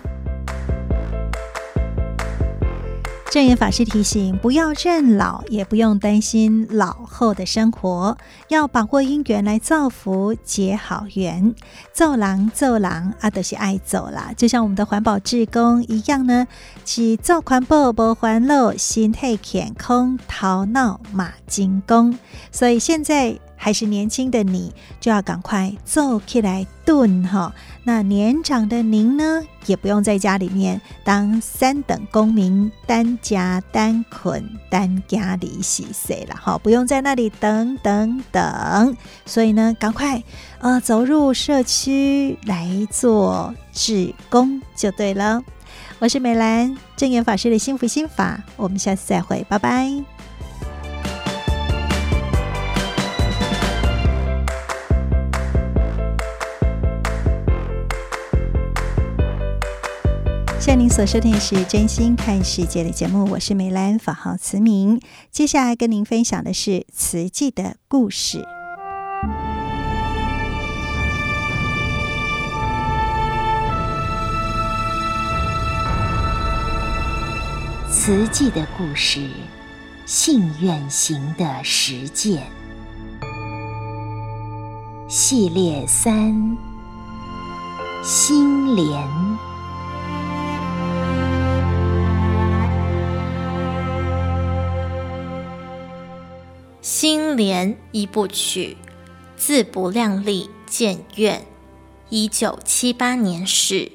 [3.30, 8.18] 证严法师提醒：不要认老，也不用担心老后的生活，
[8.48, 11.54] 要把握因缘来造福结好缘。
[11.94, 14.32] 走人走人，啊，都、是爱走啦。
[14.36, 16.48] 就像我们的环保志工一样呢，
[16.84, 22.18] 是做环保不环路，心态健康，头脑马精工。
[22.52, 23.38] 所以现在。
[23.58, 27.54] 还是年轻的你，就要赶快走起来炖哈。
[27.84, 38.96] 那年长的您呢，也不用在家里面当三等公民，单家单捆单家里洗洗了哈，不用在那里等等等。
[39.26, 40.24] 所以呢，赶快
[40.60, 45.42] 呃走入社区来做志工就对了。
[46.00, 50.17] 我是美兰，证严法师的幸福心法，我们下次再会，拜拜。
[60.68, 65.00] 在您所收听的是《真心看世界》的节目，我是美兰，法号慈明。
[65.32, 68.46] 接下来跟您分享的是慈济的故事。
[77.90, 79.26] 慈济的故事，
[80.06, 82.44] 信愿行的实践
[85.08, 86.58] 系列三：
[88.04, 89.47] 心莲。
[96.90, 98.78] 心莲一部曲，
[99.36, 101.46] 自不量力建愿，
[102.08, 103.92] 一九七八年事，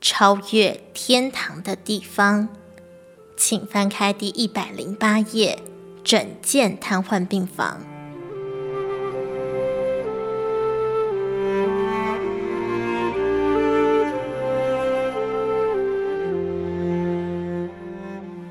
[0.00, 2.48] 超越天堂的地方，
[3.36, 5.58] 请翻开第一百零八页，
[6.02, 7.82] 诊见瘫痪病房。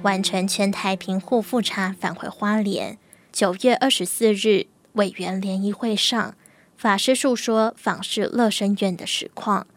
[0.04, 3.00] 完成全台平户复查，返回花莲。
[3.32, 6.36] 九月二十四日，委员联谊会上，
[6.76, 9.68] 法师述说访视乐生院的实况，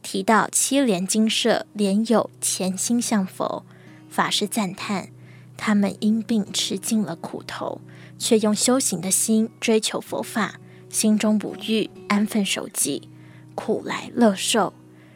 [0.00, 3.66] 提到七莲精舍莲友潜心向佛，
[4.08, 5.08] 法师赞叹
[5.56, 7.80] 他们因病吃尽了苦头，
[8.16, 13.08] 却用修行的心追求佛法，心中不欲安分守己，
[13.54, 14.72] 苦来乐受，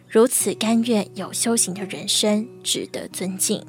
[0.09, 3.65] 如此甘愿有修行的人生，值得尊敬。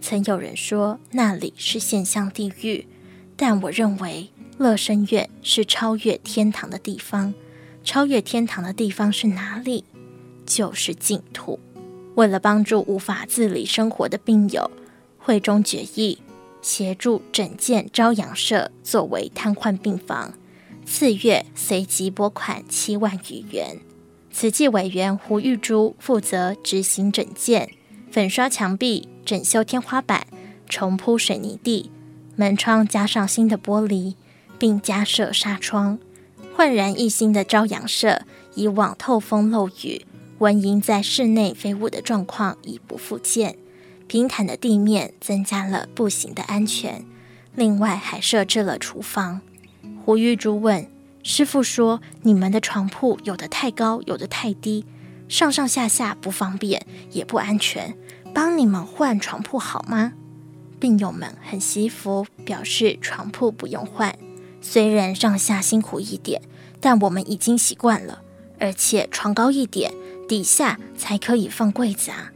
[0.00, 2.86] 曾有人说那里是现象地狱。
[3.36, 7.34] 但我认为乐生院是超越天堂的地方，
[7.82, 9.84] 超越天堂的地方是哪里？
[10.46, 11.58] 就是净土。
[12.14, 14.70] 为了帮助无法自理生活的病友，
[15.18, 16.18] 会中决议
[16.62, 20.34] 协助整建朝阳社作为瘫痪病房，
[20.86, 23.80] 次月随即拨款七万余元。
[24.30, 27.70] 慈济委员胡玉珠负责执行整建，
[28.10, 30.26] 粉刷墙壁、整修天花板、
[30.68, 31.90] 重铺水泥地。
[32.36, 34.14] 门窗加上新的玻璃，
[34.58, 35.98] 并加设纱窗，
[36.56, 38.22] 焕然一新的朝阳社，
[38.54, 40.04] 以往透风漏雨、
[40.38, 43.56] 蚊蝇在室内飞舞的状况已不复见。
[44.06, 47.04] 平坦的地面增加了步行的安全，
[47.54, 49.40] 另外还设置了厨房。
[50.04, 50.86] 胡玉珠问
[51.22, 54.84] 师傅说：“你们的床铺有的太高，有的太低，
[55.28, 57.96] 上上下下不方便，也不安全，
[58.34, 60.12] 帮你们换床铺好吗？”
[60.80, 64.16] 病友们很惜福，表示床铺不用换。
[64.60, 66.42] 虽然上下辛苦一点，
[66.80, 68.22] 但我们已经习惯了。
[68.58, 69.92] 而且床高一点，
[70.28, 72.32] 底下才可以放柜子啊。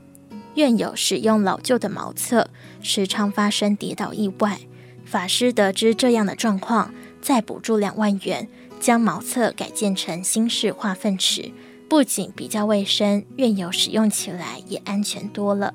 [0.54, 2.50] 院友使用老旧的茅厕，
[2.82, 4.58] 时常发生跌倒意外。
[5.04, 8.48] 法师得知这样的状况，再补助两万元，
[8.80, 11.52] 将茅厕改建成新式化粪池，
[11.88, 15.72] 不仅比较卫生，院友使用起来也安全多了。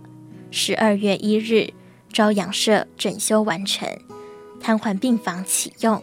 [0.51, 1.73] 十二月一日。
[2.13, 3.89] 朝阳社整修完成，
[4.61, 6.01] 瘫痪病房启用。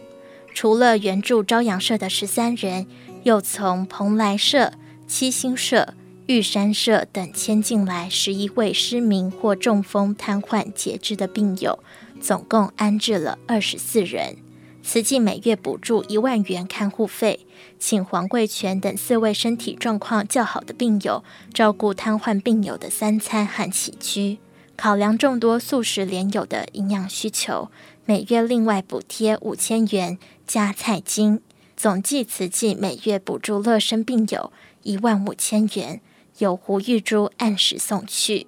[0.53, 2.85] 除了援助朝阳社的十三人，
[3.23, 4.73] 又从蓬莱社、
[5.07, 5.93] 七星社、
[6.25, 11.79] 玉山社等迁进来十一位失明或中风、瘫痪截肢的病友，
[12.19, 14.35] 总共安置了二十四人。
[14.83, 17.45] 慈济每月补助一万元看护费，
[17.79, 24.39] 请黄贵全等四位身体状况较好的病友照顾瘫痪病友的三餐和起居。
[24.81, 27.69] 考量众多素食莲友的营养需求，
[28.03, 30.17] 每月另外补贴五千元
[30.47, 31.39] 加菜金，
[31.77, 36.01] 总计慈济每月补助乐生病友一万五千元，
[36.39, 38.47] 由胡玉珠按时送去。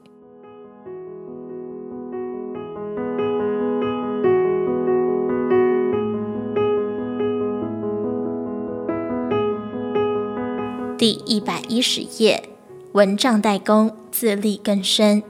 [10.97, 12.49] 第一百一十页，
[12.93, 15.21] 蚊帐代工，自力更生。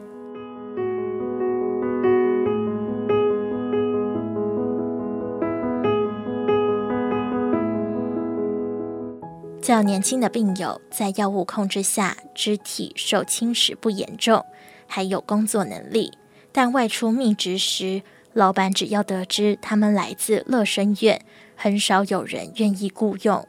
[9.63, 14.45] 较年轻的病友在药物控制下，肢体受侵蚀不严重，
[14.87, 16.11] 还有工作能力。
[16.51, 21.23] 但外出觅职时，老板只要得知他们来自乐生院，
[21.55, 23.47] 很少有人愿意雇佣。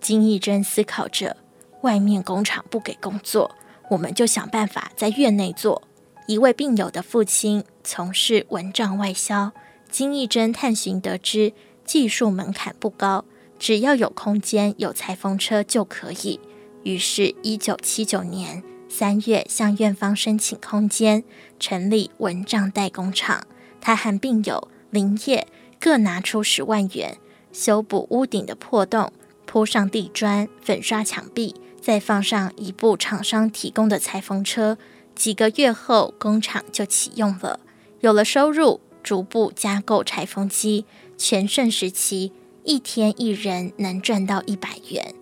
[0.00, 1.36] 金义珍思考着：
[1.80, 3.50] 外面工厂不给工作，
[3.90, 5.82] 我们就想办法在院内做。
[6.28, 9.50] 一位病友的父亲从事蚊帐外销，
[9.90, 11.52] 金义珍探寻得知，
[11.84, 13.24] 技术门槛不高。
[13.58, 16.40] 只要有空间、有裁缝车就可以。
[16.82, 21.24] 于是，一九七九年三月向院方申请空间，
[21.58, 23.46] 成立蚊帐代工厂。
[23.80, 25.46] 他和病友林业
[25.80, 27.18] 各拿出十万元，
[27.52, 29.12] 修补屋顶的破洞，
[29.44, 34.78] 铺上地砖，粉刷墙壁，再放上一部厂商提供的裁缝车。
[35.14, 37.60] 几个月后，工厂就启用了。
[38.00, 40.84] 有了收入，逐步加购裁缝机。
[41.16, 42.32] 全盛时期，
[42.66, 45.14] 一天一人能赚到一百元。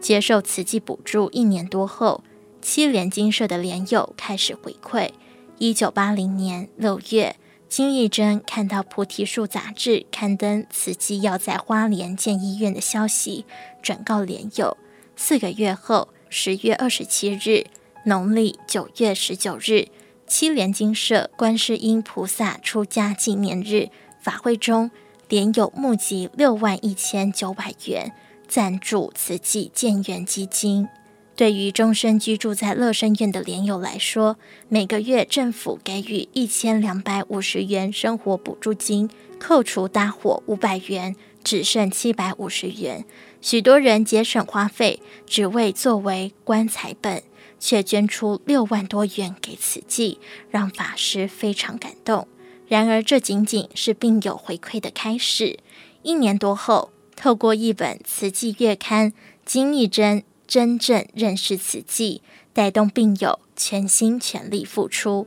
[0.00, 2.24] 接受慈济补助一年多后，
[2.60, 5.10] 七莲精舍的莲友开始回馈。
[5.58, 7.36] 一九八零年六月，
[7.68, 13.44] 金义珍看到《菩提树》杂志刊登慈济要在花莲建医院的消息，
[13.80, 14.76] 转告莲友。
[15.14, 17.66] 四个月后，十月二十七日，
[18.06, 19.86] 农历九月十九日，
[20.26, 23.88] 七莲精舍观世音菩萨出家纪念日
[24.20, 24.90] 法会中。
[25.28, 28.12] 莲友募集六万一千九百元
[28.46, 30.88] 赞助慈济建园基金。
[31.36, 34.38] 对于终身居住在乐生院的莲友来说，
[34.70, 41.14] 每个月政府给予一千两百五十元生活补助金，扣除搭伙五百元，
[41.44, 43.04] 只剩七百五十元。
[43.42, 47.22] 许多人节省花费，只为作为棺材本，
[47.60, 50.18] 却捐出六万多元给慈济，
[50.50, 52.26] 让法师非常感动。
[52.68, 55.58] 然而，这仅仅是病友回馈的开始。
[56.02, 59.10] 一年多后，透过一本《慈济月刊》，
[59.46, 62.20] 金义珍真正认识慈济，
[62.52, 65.26] 带动病友全心全力付出。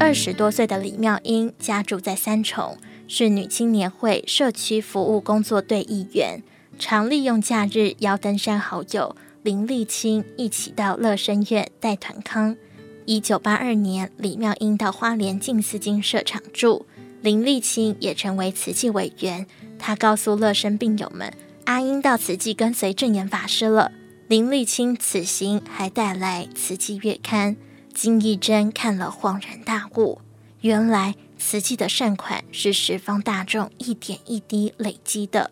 [0.00, 2.76] 二十多岁的李妙英家住在三重，
[3.06, 6.42] 是女青年会社区服务工作队一员，
[6.78, 12.56] 常利用假日邀登山好友林立清一起到乐生院带团康。
[13.04, 16.86] 一九八二年，李妙英到花莲静思精舍常住，
[17.20, 19.46] 林立清也成为慈济委员。
[19.78, 21.32] 他告诉乐生病友们
[21.66, 23.90] ：“阿英到慈济跟随证严法师了。”
[24.28, 27.56] 林立清此行还带来《慈济月刊》。
[27.92, 30.20] 金义珍看了恍然大悟，
[30.60, 35.50] 原来慈济的善款是十方大众一点一滴累积的。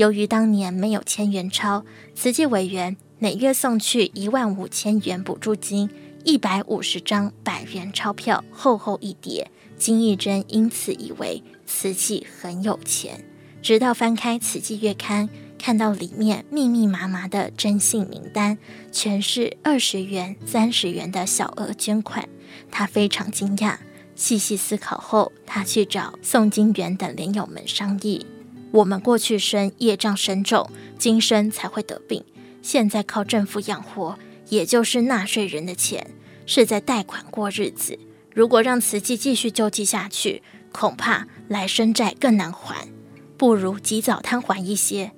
[0.00, 1.84] 由于当年没有千元钞，
[2.14, 5.90] 慈济委员每月送去一万五千元补助金，
[6.24, 9.50] 一百五十张百元钞票，厚厚一叠。
[9.76, 13.22] 金义珍因此以为慈济很有钱，
[13.60, 15.28] 直到翻开《慈济月刊》。
[15.58, 18.56] 看到里面密密麻麻的征信名单，
[18.90, 22.26] 全是二十元、三十元的小额捐款，
[22.70, 23.76] 他非常惊讶。
[24.14, 28.24] 细细思考后，他去找宋金元等莲友们商议：
[28.72, 32.24] 我们过去生业障深重，今生才会得病，
[32.62, 34.18] 现在靠政府养活，
[34.48, 36.10] 也就是纳税人的钱，
[36.46, 37.98] 是在贷款过日子。
[38.32, 42.88] 如果让慈济继续救济下去，恐怕来生债更难还，
[43.36, 45.10] 不如及早摊还一些。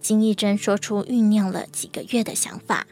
[0.00, 2.86] 金义珍说出酝酿了几个月的想法：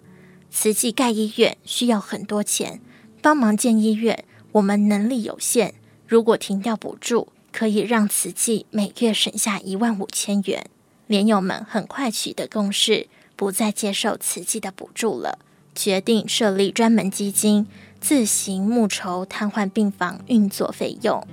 [0.50, 2.80] 慈济盖医院需要很多钱，
[3.20, 5.74] 帮忙建医院，我们能力有限。
[6.06, 7.28] 如果停掉补助，
[7.58, 10.66] 可以让慈济每月省下一万五千元。
[11.08, 15.40] 莲友们很快取得共识，不再接受慈济的补助了，
[15.74, 17.66] 决定设立专门基金，
[18.00, 21.26] 自行募筹瘫痪病房运作费用。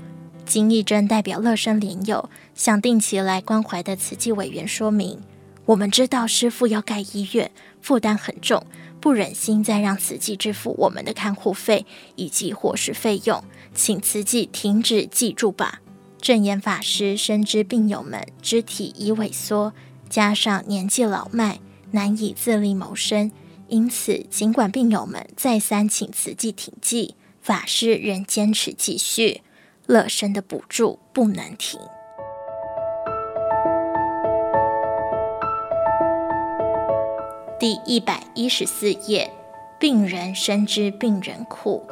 [0.48, 5.22] 金义珍代表乐生莲友向定期来关怀的慈济委员说明。
[5.66, 7.52] 我们知道师父要盖医院，
[7.84, 8.66] 负担很重，
[9.00, 13.44] 不忍心再让慈济支付我们的看护费以及伙食费用，
[13.76, 15.82] 请慈济停止济助吧。
[16.26, 19.74] 证严法师深知病友们肢体已萎缩，
[20.10, 21.60] 加上年纪老迈，
[21.92, 23.32] 难以自立谋生，
[23.68, 27.14] 因此尽管病友们再三请慈济停济，
[27.44, 29.44] 法师仍坚持继续，
[29.86, 31.80] 乐生的补助不能停。
[37.60, 39.32] 第一百一十四页，
[39.80, 41.86] 病人深知病人苦。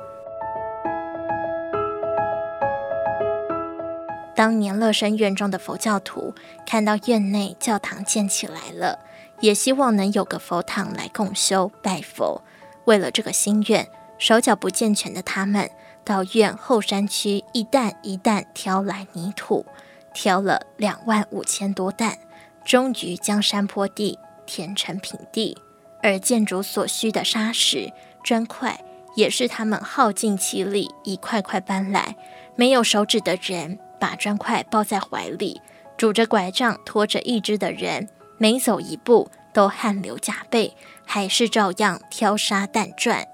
[4.36, 6.34] 当年乐生院中的佛教徒
[6.66, 9.00] 看到院内教堂建起来了，
[9.40, 12.42] 也希望能有个佛堂来共修拜佛。
[12.86, 15.70] 为了这个心愿，手脚不健全的他们
[16.04, 19.66] 到院后山区一担一担挑来泥土，
[20.14, 22.18] 挑了两万五千多担，
[22.66, 24.20] 终于将山坡地。
[24.46, 25.58] 填成平地，
[26.02, 27.94] 而建筑所需的砂石、
[28.26, 28.84] 砖块
[29.16, 32.18] 也是他们耗尽气力一块块搬来。
[32.58, 35.62] 没有手指的人把砖块抱在怀里，
[35.96, 40.76] 拄着拐杖拖着一只的人，每走一步都汗流浃背，
[41.06, 43.26] 还是照样挑沙担砖。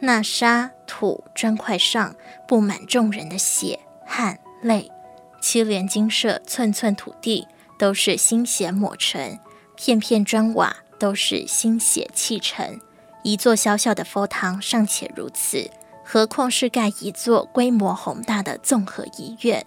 [0.00, 2.14] 那沙土砖块上
[2.46, 4.92] 布满众人的血汗泪，
[5.40, 7.48] 七连精舍寸寸土地
[7.78, 9.38] 都是心血抹成。
[9.76, 12.78] 片片砖瓦都是心血砌成，
[13.22, 15.70] 一座小小的佛堂尚且如此，
[16.04, 19.64] 何况是盖一座规模宏大的综合医院？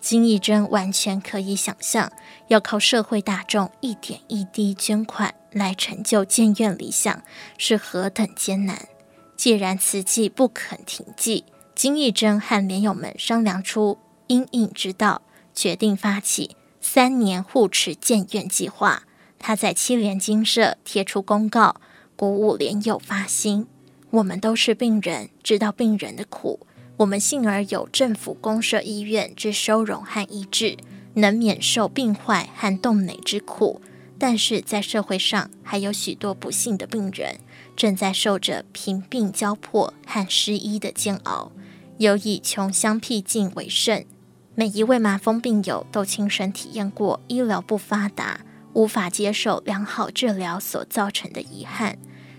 [0.00, 2.10] 金义珍完全可以想象，
[2.48, 7.22] 要靠社会大众一点一滴捐款来成就建院理想
[7.58, 8.88] 是何等艰难。
[9.36, 11.44] 既然慈济不肯停济，
[11.74, 15.22] 金义珍和莲友们商量出因应之道，
[15.54, 19.02] 决定发起三年护持建院计划。
[19.38, 21.76] 他在七莲精舍贴出公告，
[22.16, 23.66] 鼓舞莲友发心。
[24.10, 26.66] 我们都是病人，知道病人的苦。
[27.00, 30.76] 我们幸而有政府公社医院之收容和医治，
[31.14, 33.80] 能免受病坏和冻馁之苦。
[34.18, 37.38] 但是在社会上，还有许多不幸的病人，
[37.74, 41.50] 正在受着贫病交迫和失医的煎熬。
[41.96, 44.04] 有以穷乡僻静为甚。
[44.54, 48.42] 每一位麻风病友都亲身体验过医疗不发达。
[48.74, 51.96] 无法接受良好治疗所造成的遗憾，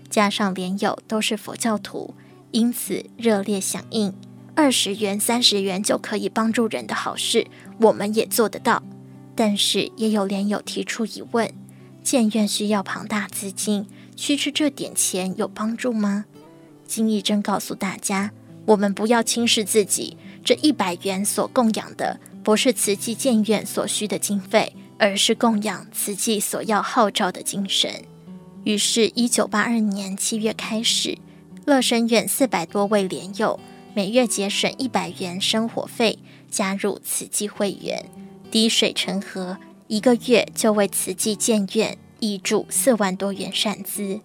[0.08, 2.14] 加上连友都是佛教徒，
[2.52, 4.14] 因此热烈响应。
[4.62, 7.48] 二十元、三十元就可以帮助人的好事，
[7.80, 8.80] 我们也做得到。
[9.34, 11.52] 但是也有莲友提出疑问：
[12.04, 13.84] 建院需要庞大资金，
[14.14, 16.26] 区区这点钱有帮助吗？
[16.86, 18.30] 金义贞告诉大家，
[18.64, 27.90] 我们不要轻视自己，这一百元所供养的不是慈济建院所需的经费，而是供养慈济所要号召的精神。
[28.62, 31.18] 于是，一九八二年七月开始，
[31.64, 33.58] 乐生院四百多位莲友
[33.94, 36.18] 每月节省一百元生活费，
[36.50, 38.06] 加入慈济会员，
[38.50, 44.20] 滴水成河，一个月就为慈济建院挹注四万多元善资。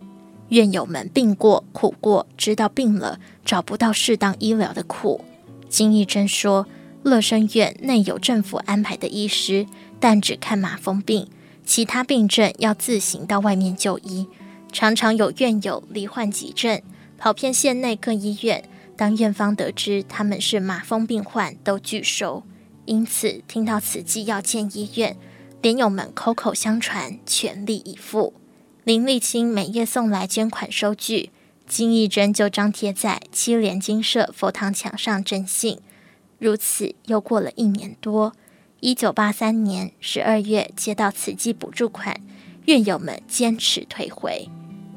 [0.48, 5.20] 院友们病过苦过，知道病了找不到适当医疗的苦。
[5.68, 6.66] 金义珍说，
[7.04, 9.68] 乐生院内有政府安排的医师，
[10.00, 11.28] 但只看麻风病。
[11.66, 14.28] 其他病症要自行到外面就医，
[14.72, 16.82] 常常有院友罹患急症，
[17.18, 18.64] 跑遍县内各医院。
[18.98, 22.44] 当院方得知他们是麻风病患，都拒收。
[22.86, 25.16] 因此，听到慈济要建医院，
[25.62, 28.34] 莲友们口口相传，全力以赴。
[28.84, 31.30] 林立清每月送来捐款收据，
[31.68, 35.80] 金义珍就张贴在七莲金舍佛堂墙上征信。
[36.40, 38.34] 如此又过了一年多。
[38.80, 42.22] 一九八三年十二月，接到慈济补助款，
[42.66, 44.48] 院友们坚持退回。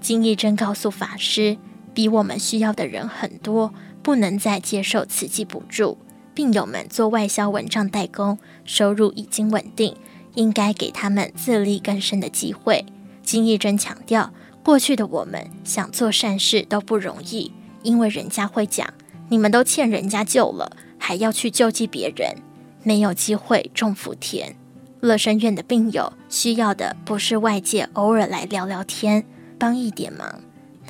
[0.01, 1.57] 金义珍告诉法师，
[1.93, 5.99] 比我们需要的人很多，不能再接受慈济补助。
[6.35, 9.97] 病友们做外销蚊帐代工，收入已经稳定，
[10.35, 12.87] 应该给他们自力更生的机会。
[13.23, 14.33] 金义珍强调，
[14.65, 18.87] 过去的我们想做善事都不容易，因为人家会讲，
[19.29, 22.35] 你们都欠人家救了，还要去救济别人。
[22.83, 24.57] 没有机会种福田，
[25.01, 29.27] 乐生院的病友需要的不是外界偶尔来聊聊天、
[29.59, 30.41] 帮一点忙，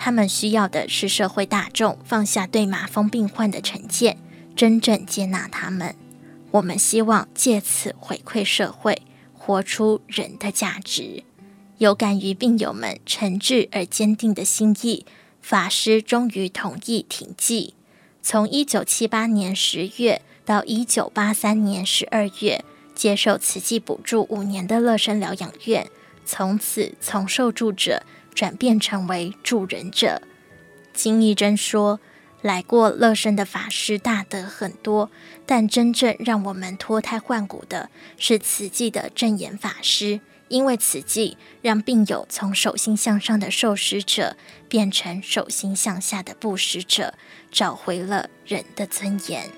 [0.03, 4.16] 他们需要的是社会大众放下对麻风病患的成见，
[4.57, 5.94] 真正接纳他们。
[6.53, 9.03] 我们希望借此回馈社会，
[9.34, 11.22] 活出人的价值。
[11.76, 15.05] 有感于病友们诚挚而坚定的心意，
[15.42, 17.74] 法师终于同意停济。
[18.22, 20.22] 从一九七八年十月。
[20.42, 25.88] 到一九八三年十二月，接受慈济补助五年的乐生疗养院，
[26.24, 28.03] 从此从受助者
[28.41, 30.22] 转变成为助人者。
[30.95, 32.01] 金义贞说
[32.41, 35.11] ：“来过乐生的法师大德很多，
[35.45, 44.34] 但真正让我们脱胎换骨的是慈济的证言法师，因为慈济让病友从手心向上的受施者
[44.70, 47.12] 变成手心向下的布施者，
[47.51, 49.51] 找回了人的尊严。”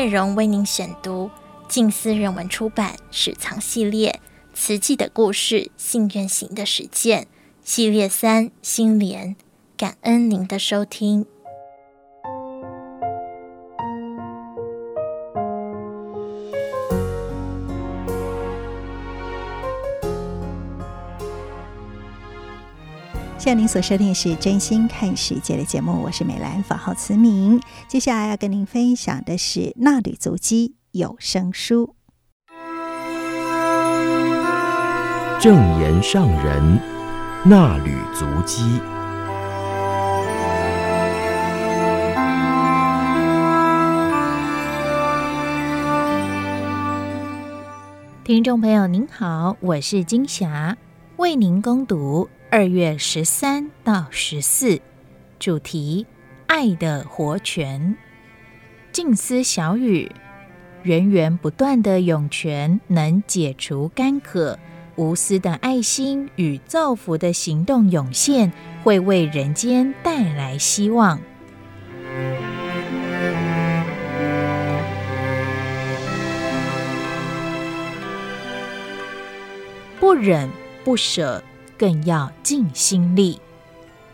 [0.00, 1.30] 内容为您选读
[1.68, 4.18] 静思人文出版史藏系列
[4.58, 7.24] 《瓷器的故事，信愿行的实践》
[7.62, 9.36] 系列三心莲，
[9.76, 11.26] 感恩您的收听。
[23.50, 27.60] 现在您所收听的是《真心看世界》的节目，我是美兰，法号慈明。
[27.88, 31.96] 接下来要跟您分享的是《纳履足迹有声书》。
[35.40, 36.80] 正言上人
[37.44, 38.62] 纳履足迹。
[48.22, 50.76] 听众朋友您好，我是金霞，
[51.16, 52.28] 为您攻读。
[52.52, 54.80] 二月十三到十四，
[55.38, 56.04] 主题：
[56.48, 57.96] 爱的活泉。
[58.90, 60.10] 静思小语，
[60.82, 64.58] 源源不断的涌泉能解除干渴，
[64.96, 71.20] 无私的爱心与造福的行动涌现，会为人间带来希望。
[80.00, 80.50] 不忍
[80.82, 81.40] 不舍。
[81.80, 83.40] 更要尽心力。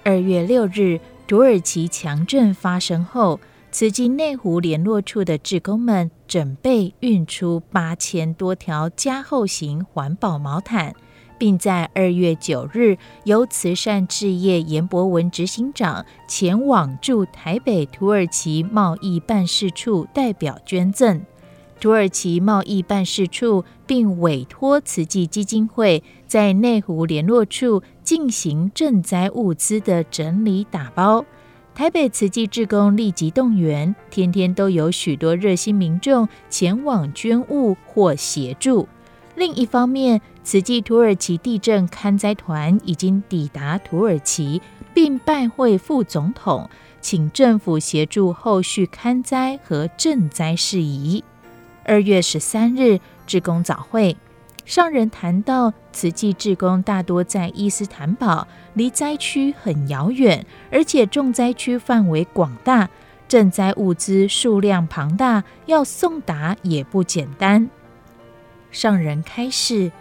[0.04, 3.40] 二月六日，土耳其强震发生后，
[3.72, 10.94] 慈济内湖联络处的志工们准备运出八千多条加厚型环保毛毯，
[11.36, 21.20] 并在二月九日由慈善事业严博文执行长前往驻台北土耳其贸易办事处代表捐赠。
[21.78, 31.24] 土耳其贸易办事处并委托慈济基金会在内湖联络处进行赈灾物资的整理打包。
[31.74, 38.88] 台北慈济志工立即动员，天天都有许多热心民众前往捐物或协助。
[39.34, 44.62] 另一方面，慈济土耳其地震勘灾团已经抵达土耳其，
[44.94, 46.70] 并拜会副总统，
[47.02, 51.22] 请政府协助后续勘灾和赈灾事宜。
[51.84, 54.16] 二月十三日，志工早会。
[54.64, 62.88] 上人谈到，慈济志工大多在伊斯坦堡，离灾区很遥远，而且重灾区范围广大，
[63.28, 67.70] 赈灾物资数量庞大，要送达也不简单。
[68.72, 69.92] 上人开示，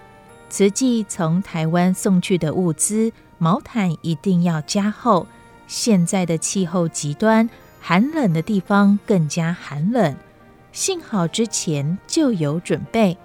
[0.49, 5.27] 慈济从台湾送去的物资，毛毯一定要加厚。
[5.67, 7.47] 现在的气候极端，
[7.79, 10.15] 寒冷的地方更加寒冷，
[10.75, 13.17] 幸好之前就有准备。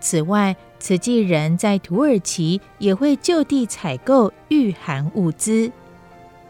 [0.00, 5.70] 此外，慈济人在土耳其也会就地采购御寒物资。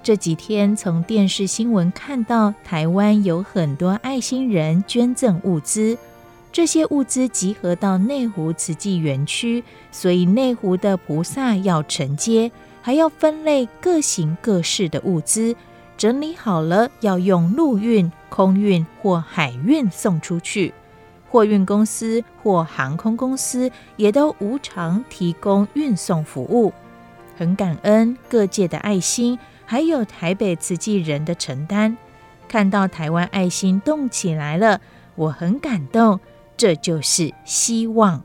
[0.01, 5.99] 这几天从电视新闻看到，台湾有很多爱心人捐赠物资，
[6.53, 15.57] 这些物资集合到内湖慈济园区，所以内湖的菩萨要承接，还要分类各型各式的物资，
[15.97, 20.73] 整理好了要用陆运、空运或海运送出去。
[21.31, 26.73] 货运公司或航空公司也都无偿提供运送服务，
[27.37, 31.97] 很感恩各界的爱心，还有台北慈济人的承担。
[32.47, 34.81] 看到台湾爱心动起来了，
[35.17, 36.21] 我很感动。
[36.57, 38.23] 这就是希望。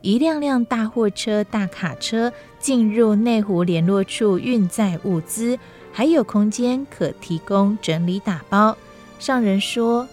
[0.00, 5.58] 一辆辆大货车、大卡车进入内湖联络处运载物资，
[5.96, 8.76] 还有空间可提供整理打包。
[9.18, 10.06] 上人说。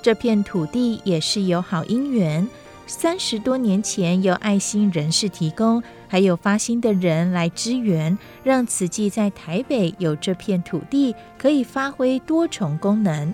[0.00, 2.48] 这片土地也是有好姻缘，
[2.86, 13.32] 三十多年前有爱心人士提供，还有发心的人来支援，让慈济在台北有这片土地可以发挥多重功能。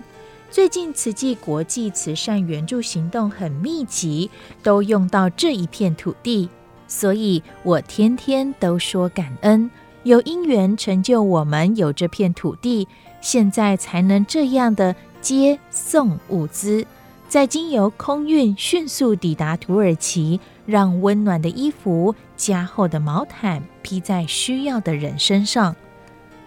[0.51, 4.29] 最近慈济国际慈善援助行动很密集，
[4.61, 6.49] 都用到这一片土地，
[6.87, 9.71] 所以我天天都说感恩，
[10.03, 12.87] 有因缘成就我们有这片土地，
[13.21, 14.95] 现在才能这样的。
[15.21, 16.85] 接送物资，
[17.27, 25.75] 再经由空运迅速抵达土耳其，让温暖的衣服、加厚的毛毯披在需要的人身上。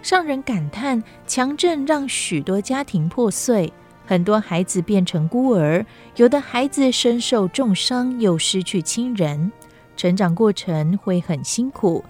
[0.01, 3.71] 上人感叹：强震让许多家庭破碎，
[4.07, 5.85] 很多孩子变成孤儿，
[6.15, 9.51] 有的孩子身受重伤，又失去亲人，
[9.95, 12.03] 成长过程会很辛苦，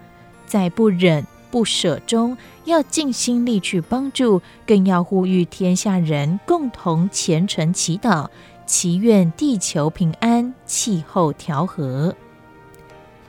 [0.46, 1.22] 在不忍。
[1.54, 8.26] 不舍中，要尽心力去帮助，更要呼吁天下人共同虔诚祈祷，
[8.66, 12.12] 祈愿地球平安，气候调和。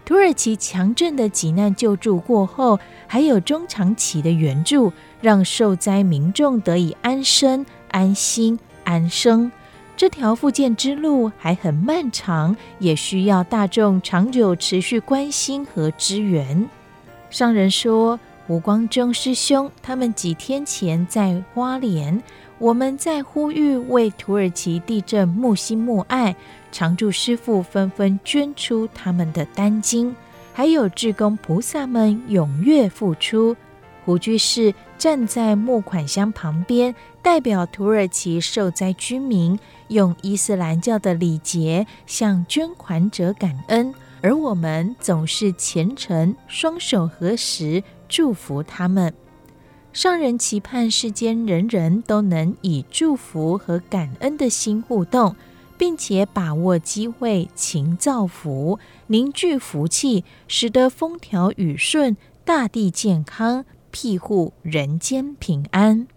[0.03, 9.51] 土耳其强震的急难救助过后，还有中长期的援助，让受灾民众得以安身、安心、安生。
[9.95, 16.67] 这条复建之路还很漫长，也需要大众长久持续关心和支援。
[17.35, 18.17] 上人说
[18.47, 22.23] ：“吴光中师兄他们几天前在花莲，
[22.59, 26.33] 我们在呼吁为土耳其地震募心募爱，
[26.71, 30.15] 常住师父纷纷捐出他们的单金，
[30.53, 33.53] 还有志工菩萨们踊跃付出。
[34.05, 39.59] 胡居士站在募款箱旁边，代表土耳其受灾居民，
[39.89, 43.93] 用伊斯兰教的礼节向捐款者感恩。”
[44.25, 49.13] 而我们总是虔诚，双手合十，祝福他们。
[49.93, 55.35] 上人期盼世间人人都能以祝福和感恩的心互动，
[55.77, 66.07] 并且把握机会勤造福，凝聚福气，使得风调雨顺，大地健康，庇护人间平安。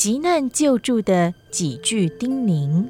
[0.00, 2.86] 急难救助的几句叮咛。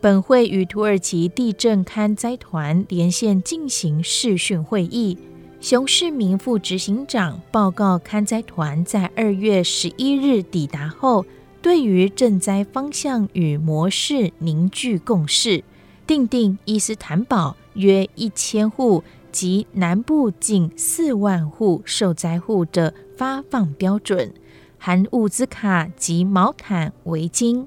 [0.00, 5.18] 本会与土耳其地震勘灾团连线进行视讯会议。
[5.60, 11.26] 熊世明副执行长报告，勘灾团在二月十一日抵达后，
[11.60, 15.64] 对于赈灾方向与模式凝聚共识，
[16.06, 19.02] 订定伊斯坦堡约一千户
[19.32, 24.32] 及南部近四万户受灾户的发放标准，
[24.78, 27.66] 含物资卡及毛毯、围巾。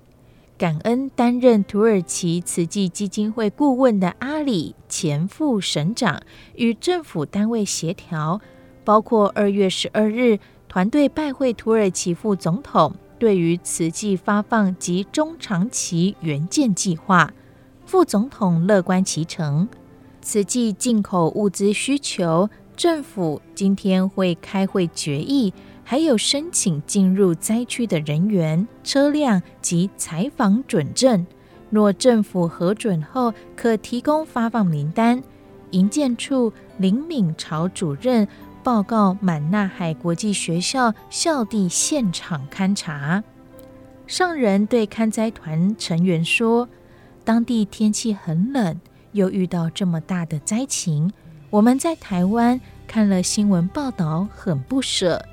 [0.57, 6.22] 感恩担任土耳其慈济基金会顾问的阿里前副省长
[6.55, 8.41] 与政府单位协调，
[8.84, 10.38] 包括二月十二日
[10.68, 17.34] 团队拜会土耳其副总统，对于慈济发放及中长期援建计划，
[17.86, 19.70] 副总统乐观其成。
[20.22, 25.53] 慈济进口物资需求，政府今天会开会决议。
[25.92, 31.26] 还有申请进入灾区的人员、车辆及采访准证，
[31.72, 35.20] 若政府核准后，可提供发放名单。
[35.72, 38.28] 营建处林敏朝主任
[38.64, 43.24] 报告满纳海国际学校校地现场勘查。
[44.06, 46.70] 上人对勘灾团成员说
[47.26, 48.80] ：“当地天气很冷，
[49.14, 51.12] 又遇到这么大的灾情，
[51.50, 55.26] 我们在台湾看了新闻报道，很不舍。”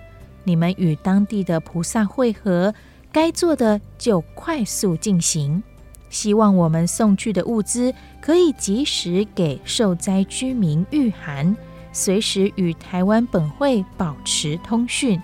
[0.46, 2.72] 你们与当地的菩萨会合，
[3.10, 5.60] 该做的就快速进行。
[6.08, 11.56] 希望我们送去的物资可以及时给受灾居民御寒，
[11.92, 15.20] 随时与台湾本会保持通讯。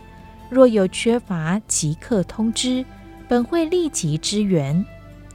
[0.50, 2.84] 若有缺乏，即刻通知，
[3.28, 4.84] 本会立即支援。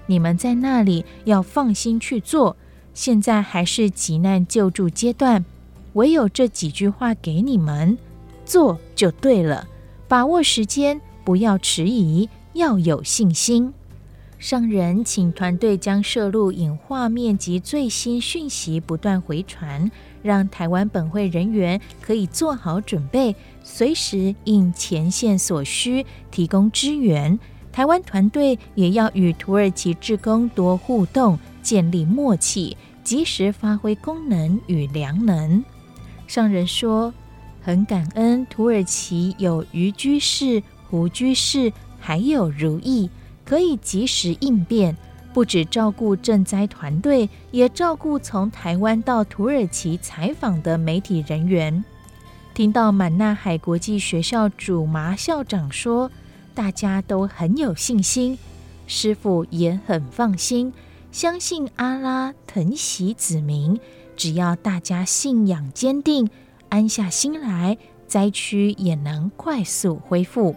[0.06, 2.58] 你们在那里要放心去做。
[2.94, 5.46] 现在还是急难救助阶段，
[5.94, 7.98] 唯有这几句话给你们，
[8.44, 9.66] 做就对了。
[10.08, 13.74] 把握时间，不要迟疑，要有信心。
[14.40, 19.92] 上人请团队将摄录影画面及最新讯息不断回传，
[20.22, 27.38] 让台湾本会人员可以做好准备，随时应前线所需提供支援。
[27.74, 35.66] 台湾团队也要与土耳其志工多互动，建立默契，及时发挥功能与良能。
[36.28, 37.14] 上人说。
[37.68, 43.10] 很感恩土耳其有余居士、胡居士，还有如意，
[43.44, 44.96] 可以及时应变，
[45.34, 51.84] 不止照顾赈灾团队，也照顾从台湾到土耳其采访的媒体人员。
[52.54, 56.10] 听到满纳海国际学校主麻校长说，
[56.56, 58.40] 大家都很有信心，
[58.88, 60.72] 师傅也很放心，
[61.12, 63.78] 相信阿拉疼惜子民，
[64.16, 66.30] 只要大家信仰坚定。
[66.70, 70.56] 安下心来，灾区也能快速恢复。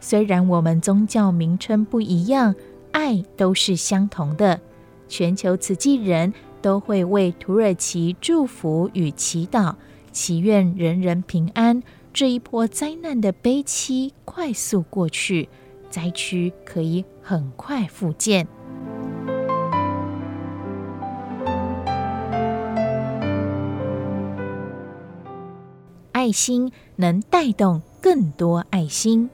[0.00, 2.54] 虽然我们宗教名称不一样，
[2.90, 4.60] 爱都是相同的。
[5.08, 9.74] 全球慈济人都会为土耳其祝福与祈祷，
[10.10, 15.48] 祈愿人人平安，这一波灾难的悲凄快速过去，
[15.90, 18.48] 灾区可以很快复建。
[26.22, 29.28] 爱心能带动更多爱心。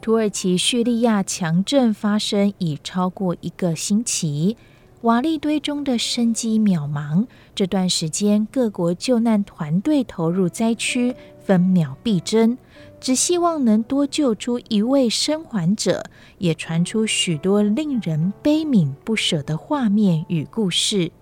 [0.00, 4.56] 土耳其叙利亚强震发生已超过一个星期，
[5.02, 7.26] 瓦砾堆中的生机渺茫。
[7.54, 11.14] 这段时间，各国救难团队投入灾区，
[11.44, 12.56] 分秒必争，
[12.98, 16.02] 只希望能多救出一位生还者。
[16.38, 21.12] 也传出许多令人悲悯不舍的画面与故事。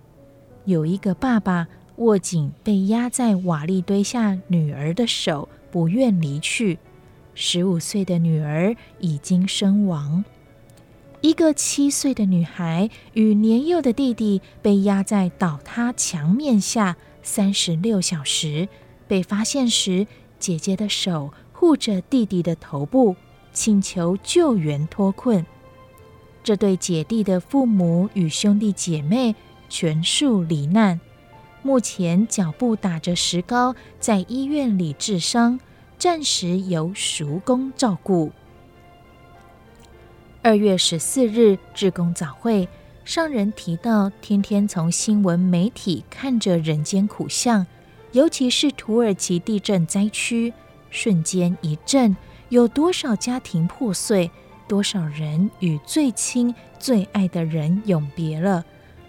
[0.63, 1.67] 有一个爸爸。
[1.97, 6.79] 握紧被压在瓦砾堆下女儿的手，不愿离去。
[7.35, 10.23] 十五岁的女儿已经身亡。
[11.21, 18.67] 一个七岁的女孩与年幼的弟弟被压在倒塌墙面下三十六小时。
[19.07, 20.07] 被发现时，
[20.39, 23.15] 姐姐的手护着弟弟的头部，
[23.51, 25.45] 请求救援脱困。
[26.43, 29.35] 这对姐弟的父母与兄弟姐妹
[29.69, 30.99] 全数罹难。
[31.63, 35.59] 目前脚部打着石膏，在医院里治伤，
[35.97, 38.33] 暂时由叔公照顾。
[40.41, 42.67] 二月十四日，志工早会
[43.05, 47.65] 上人提到，天天从新闻媒体看着人间苦相，
[48.11, 50.53] 尤其是土耳其地震灾区，
[50.89, 52.13] 瞬间一震，
[52.49, 54.29] 有多少家庭破碎，
[54.67, 58.65] 多少人与最亲最爱的人永别了。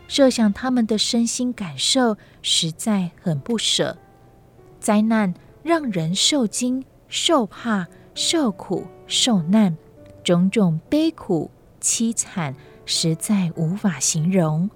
[0.07, 3.97] 设想他们的身心感受，实在很不舍。
[4.79, 5.33] 灾难
[5.63, 9.77] 让人受惊、受怕、受苦、受难，
[10.23, 11.51] 种种悲苦
[11.81, 14.69] 凄惨，实在无法形容。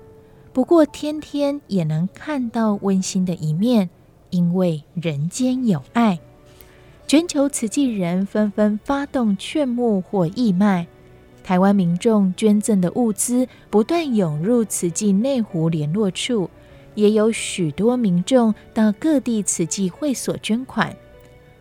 [0.52, 3.90] 不过，天天也能看到温馨的一面，
[4.30, 6.18] 因为人间有爱。
[7.06, 10.86] 全球慈济人纷纷发动劝募或义卖。
[11.48, 16.50] 台湾民众捐赠的物资不断涌入慈济内湖联络处，
[16.94, 20.94] 也有许多民众到各地慈济会所捐款，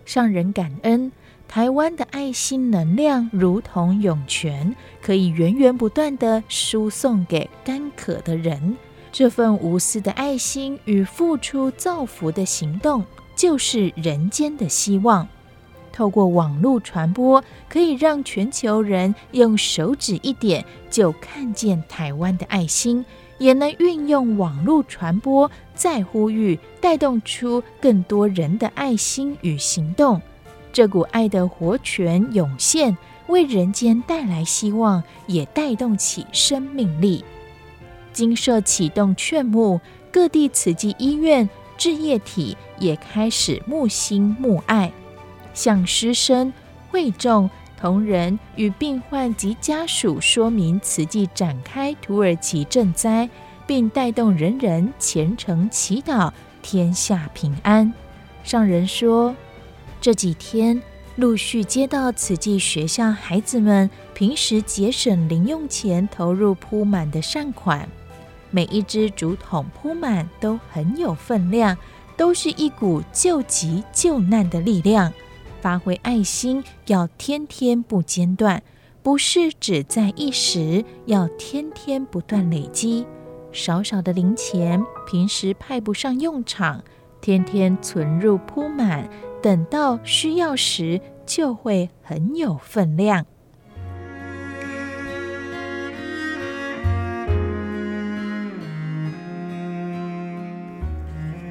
[0.03, 1.09] 上人感恩。
[1.47, 8.75] 台湾的爱心能量如同涌泉，可以源源不断地输送给干渴的人。
[9.13, 13.05] 这份无私的爱心与付出造福的行动，
[13.38, 15.25] 就是人间的希望。
[15.98, 23.04] 透过网络传播，可以让全球人用手指一点就看见台湾的爱心，
[23.39, 30.22] 也能运用网络传播，再呼吁，带动出更多人的爱心与行动。
[30.72, 32.95] 这股爱的活泉涌现，
[33.26, 37.26] 为人间带来希望，也带动起生命力。
[38.14, 39.82] 精舍启动劝募，
[40.12, 44.91] 各地慈济医院、志业体也开始募心募爱，
[45.58, 46.53] 向师生、
[46.91, 47.49] 会众、
[47.82, 53.28] 同仁与病患及家属说明慈济展开土耳其赈灾，
[53.66, 56.32] 并带动人人虔诚祈祷，
[56.62, 57.91] 天下平安。
[58.43, 59.36] 上人说。
[59.99, 60.80] 这几天
[61.16, 67.89] 陆续接到慈济学校孩子们平时节省零用钱投入铺满的善款，
[68.51, 71.76] 每一只竹筒铺满都很有分量，
[72.16, 75.12] 都是一股救急救难的力量。
[75.62, 78.62] 发挥爱心要天天不间断，
[79.01, 83.05] 不是只在一时，要天天不断累积。
[83.51, 86.84] 少少的零钱平时派不上用场，
[87.22, 89.10] 天天存入铺满。
[89.41, 93.26] 等到需要时，就会很有分量。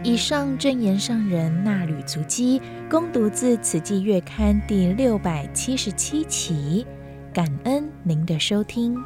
[0.07, 6.87] 以上正言上人纳履足迹，恭读自《此季月刊》第六百七十七期，
[7.35, 8.97] 感恩您的收听。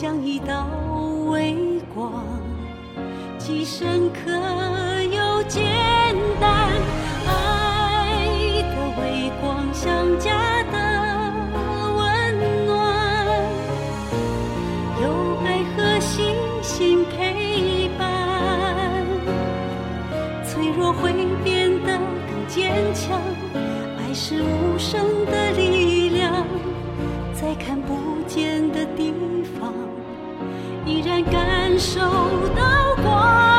[0.00, 0.66] 像一道
[1.26, 2.24] 微光，
[3.36, 4.30] 既深刻
[5.02, 5.62] 又简
[6.40, 6.70] 单。
[7.26, 10.76] 爱的微光像家的
[11.98, 12.72] 温暖，
[15.02, 19.04] 有爱和细心陪伴，
[20.46, 21.12] 脆弱会
[21.44, 23.20] 变得更坚强。
[23.98, 25.19] 爱是无声。
[30.90, 32.00] 依然感受
[32.56, 33.49] 到光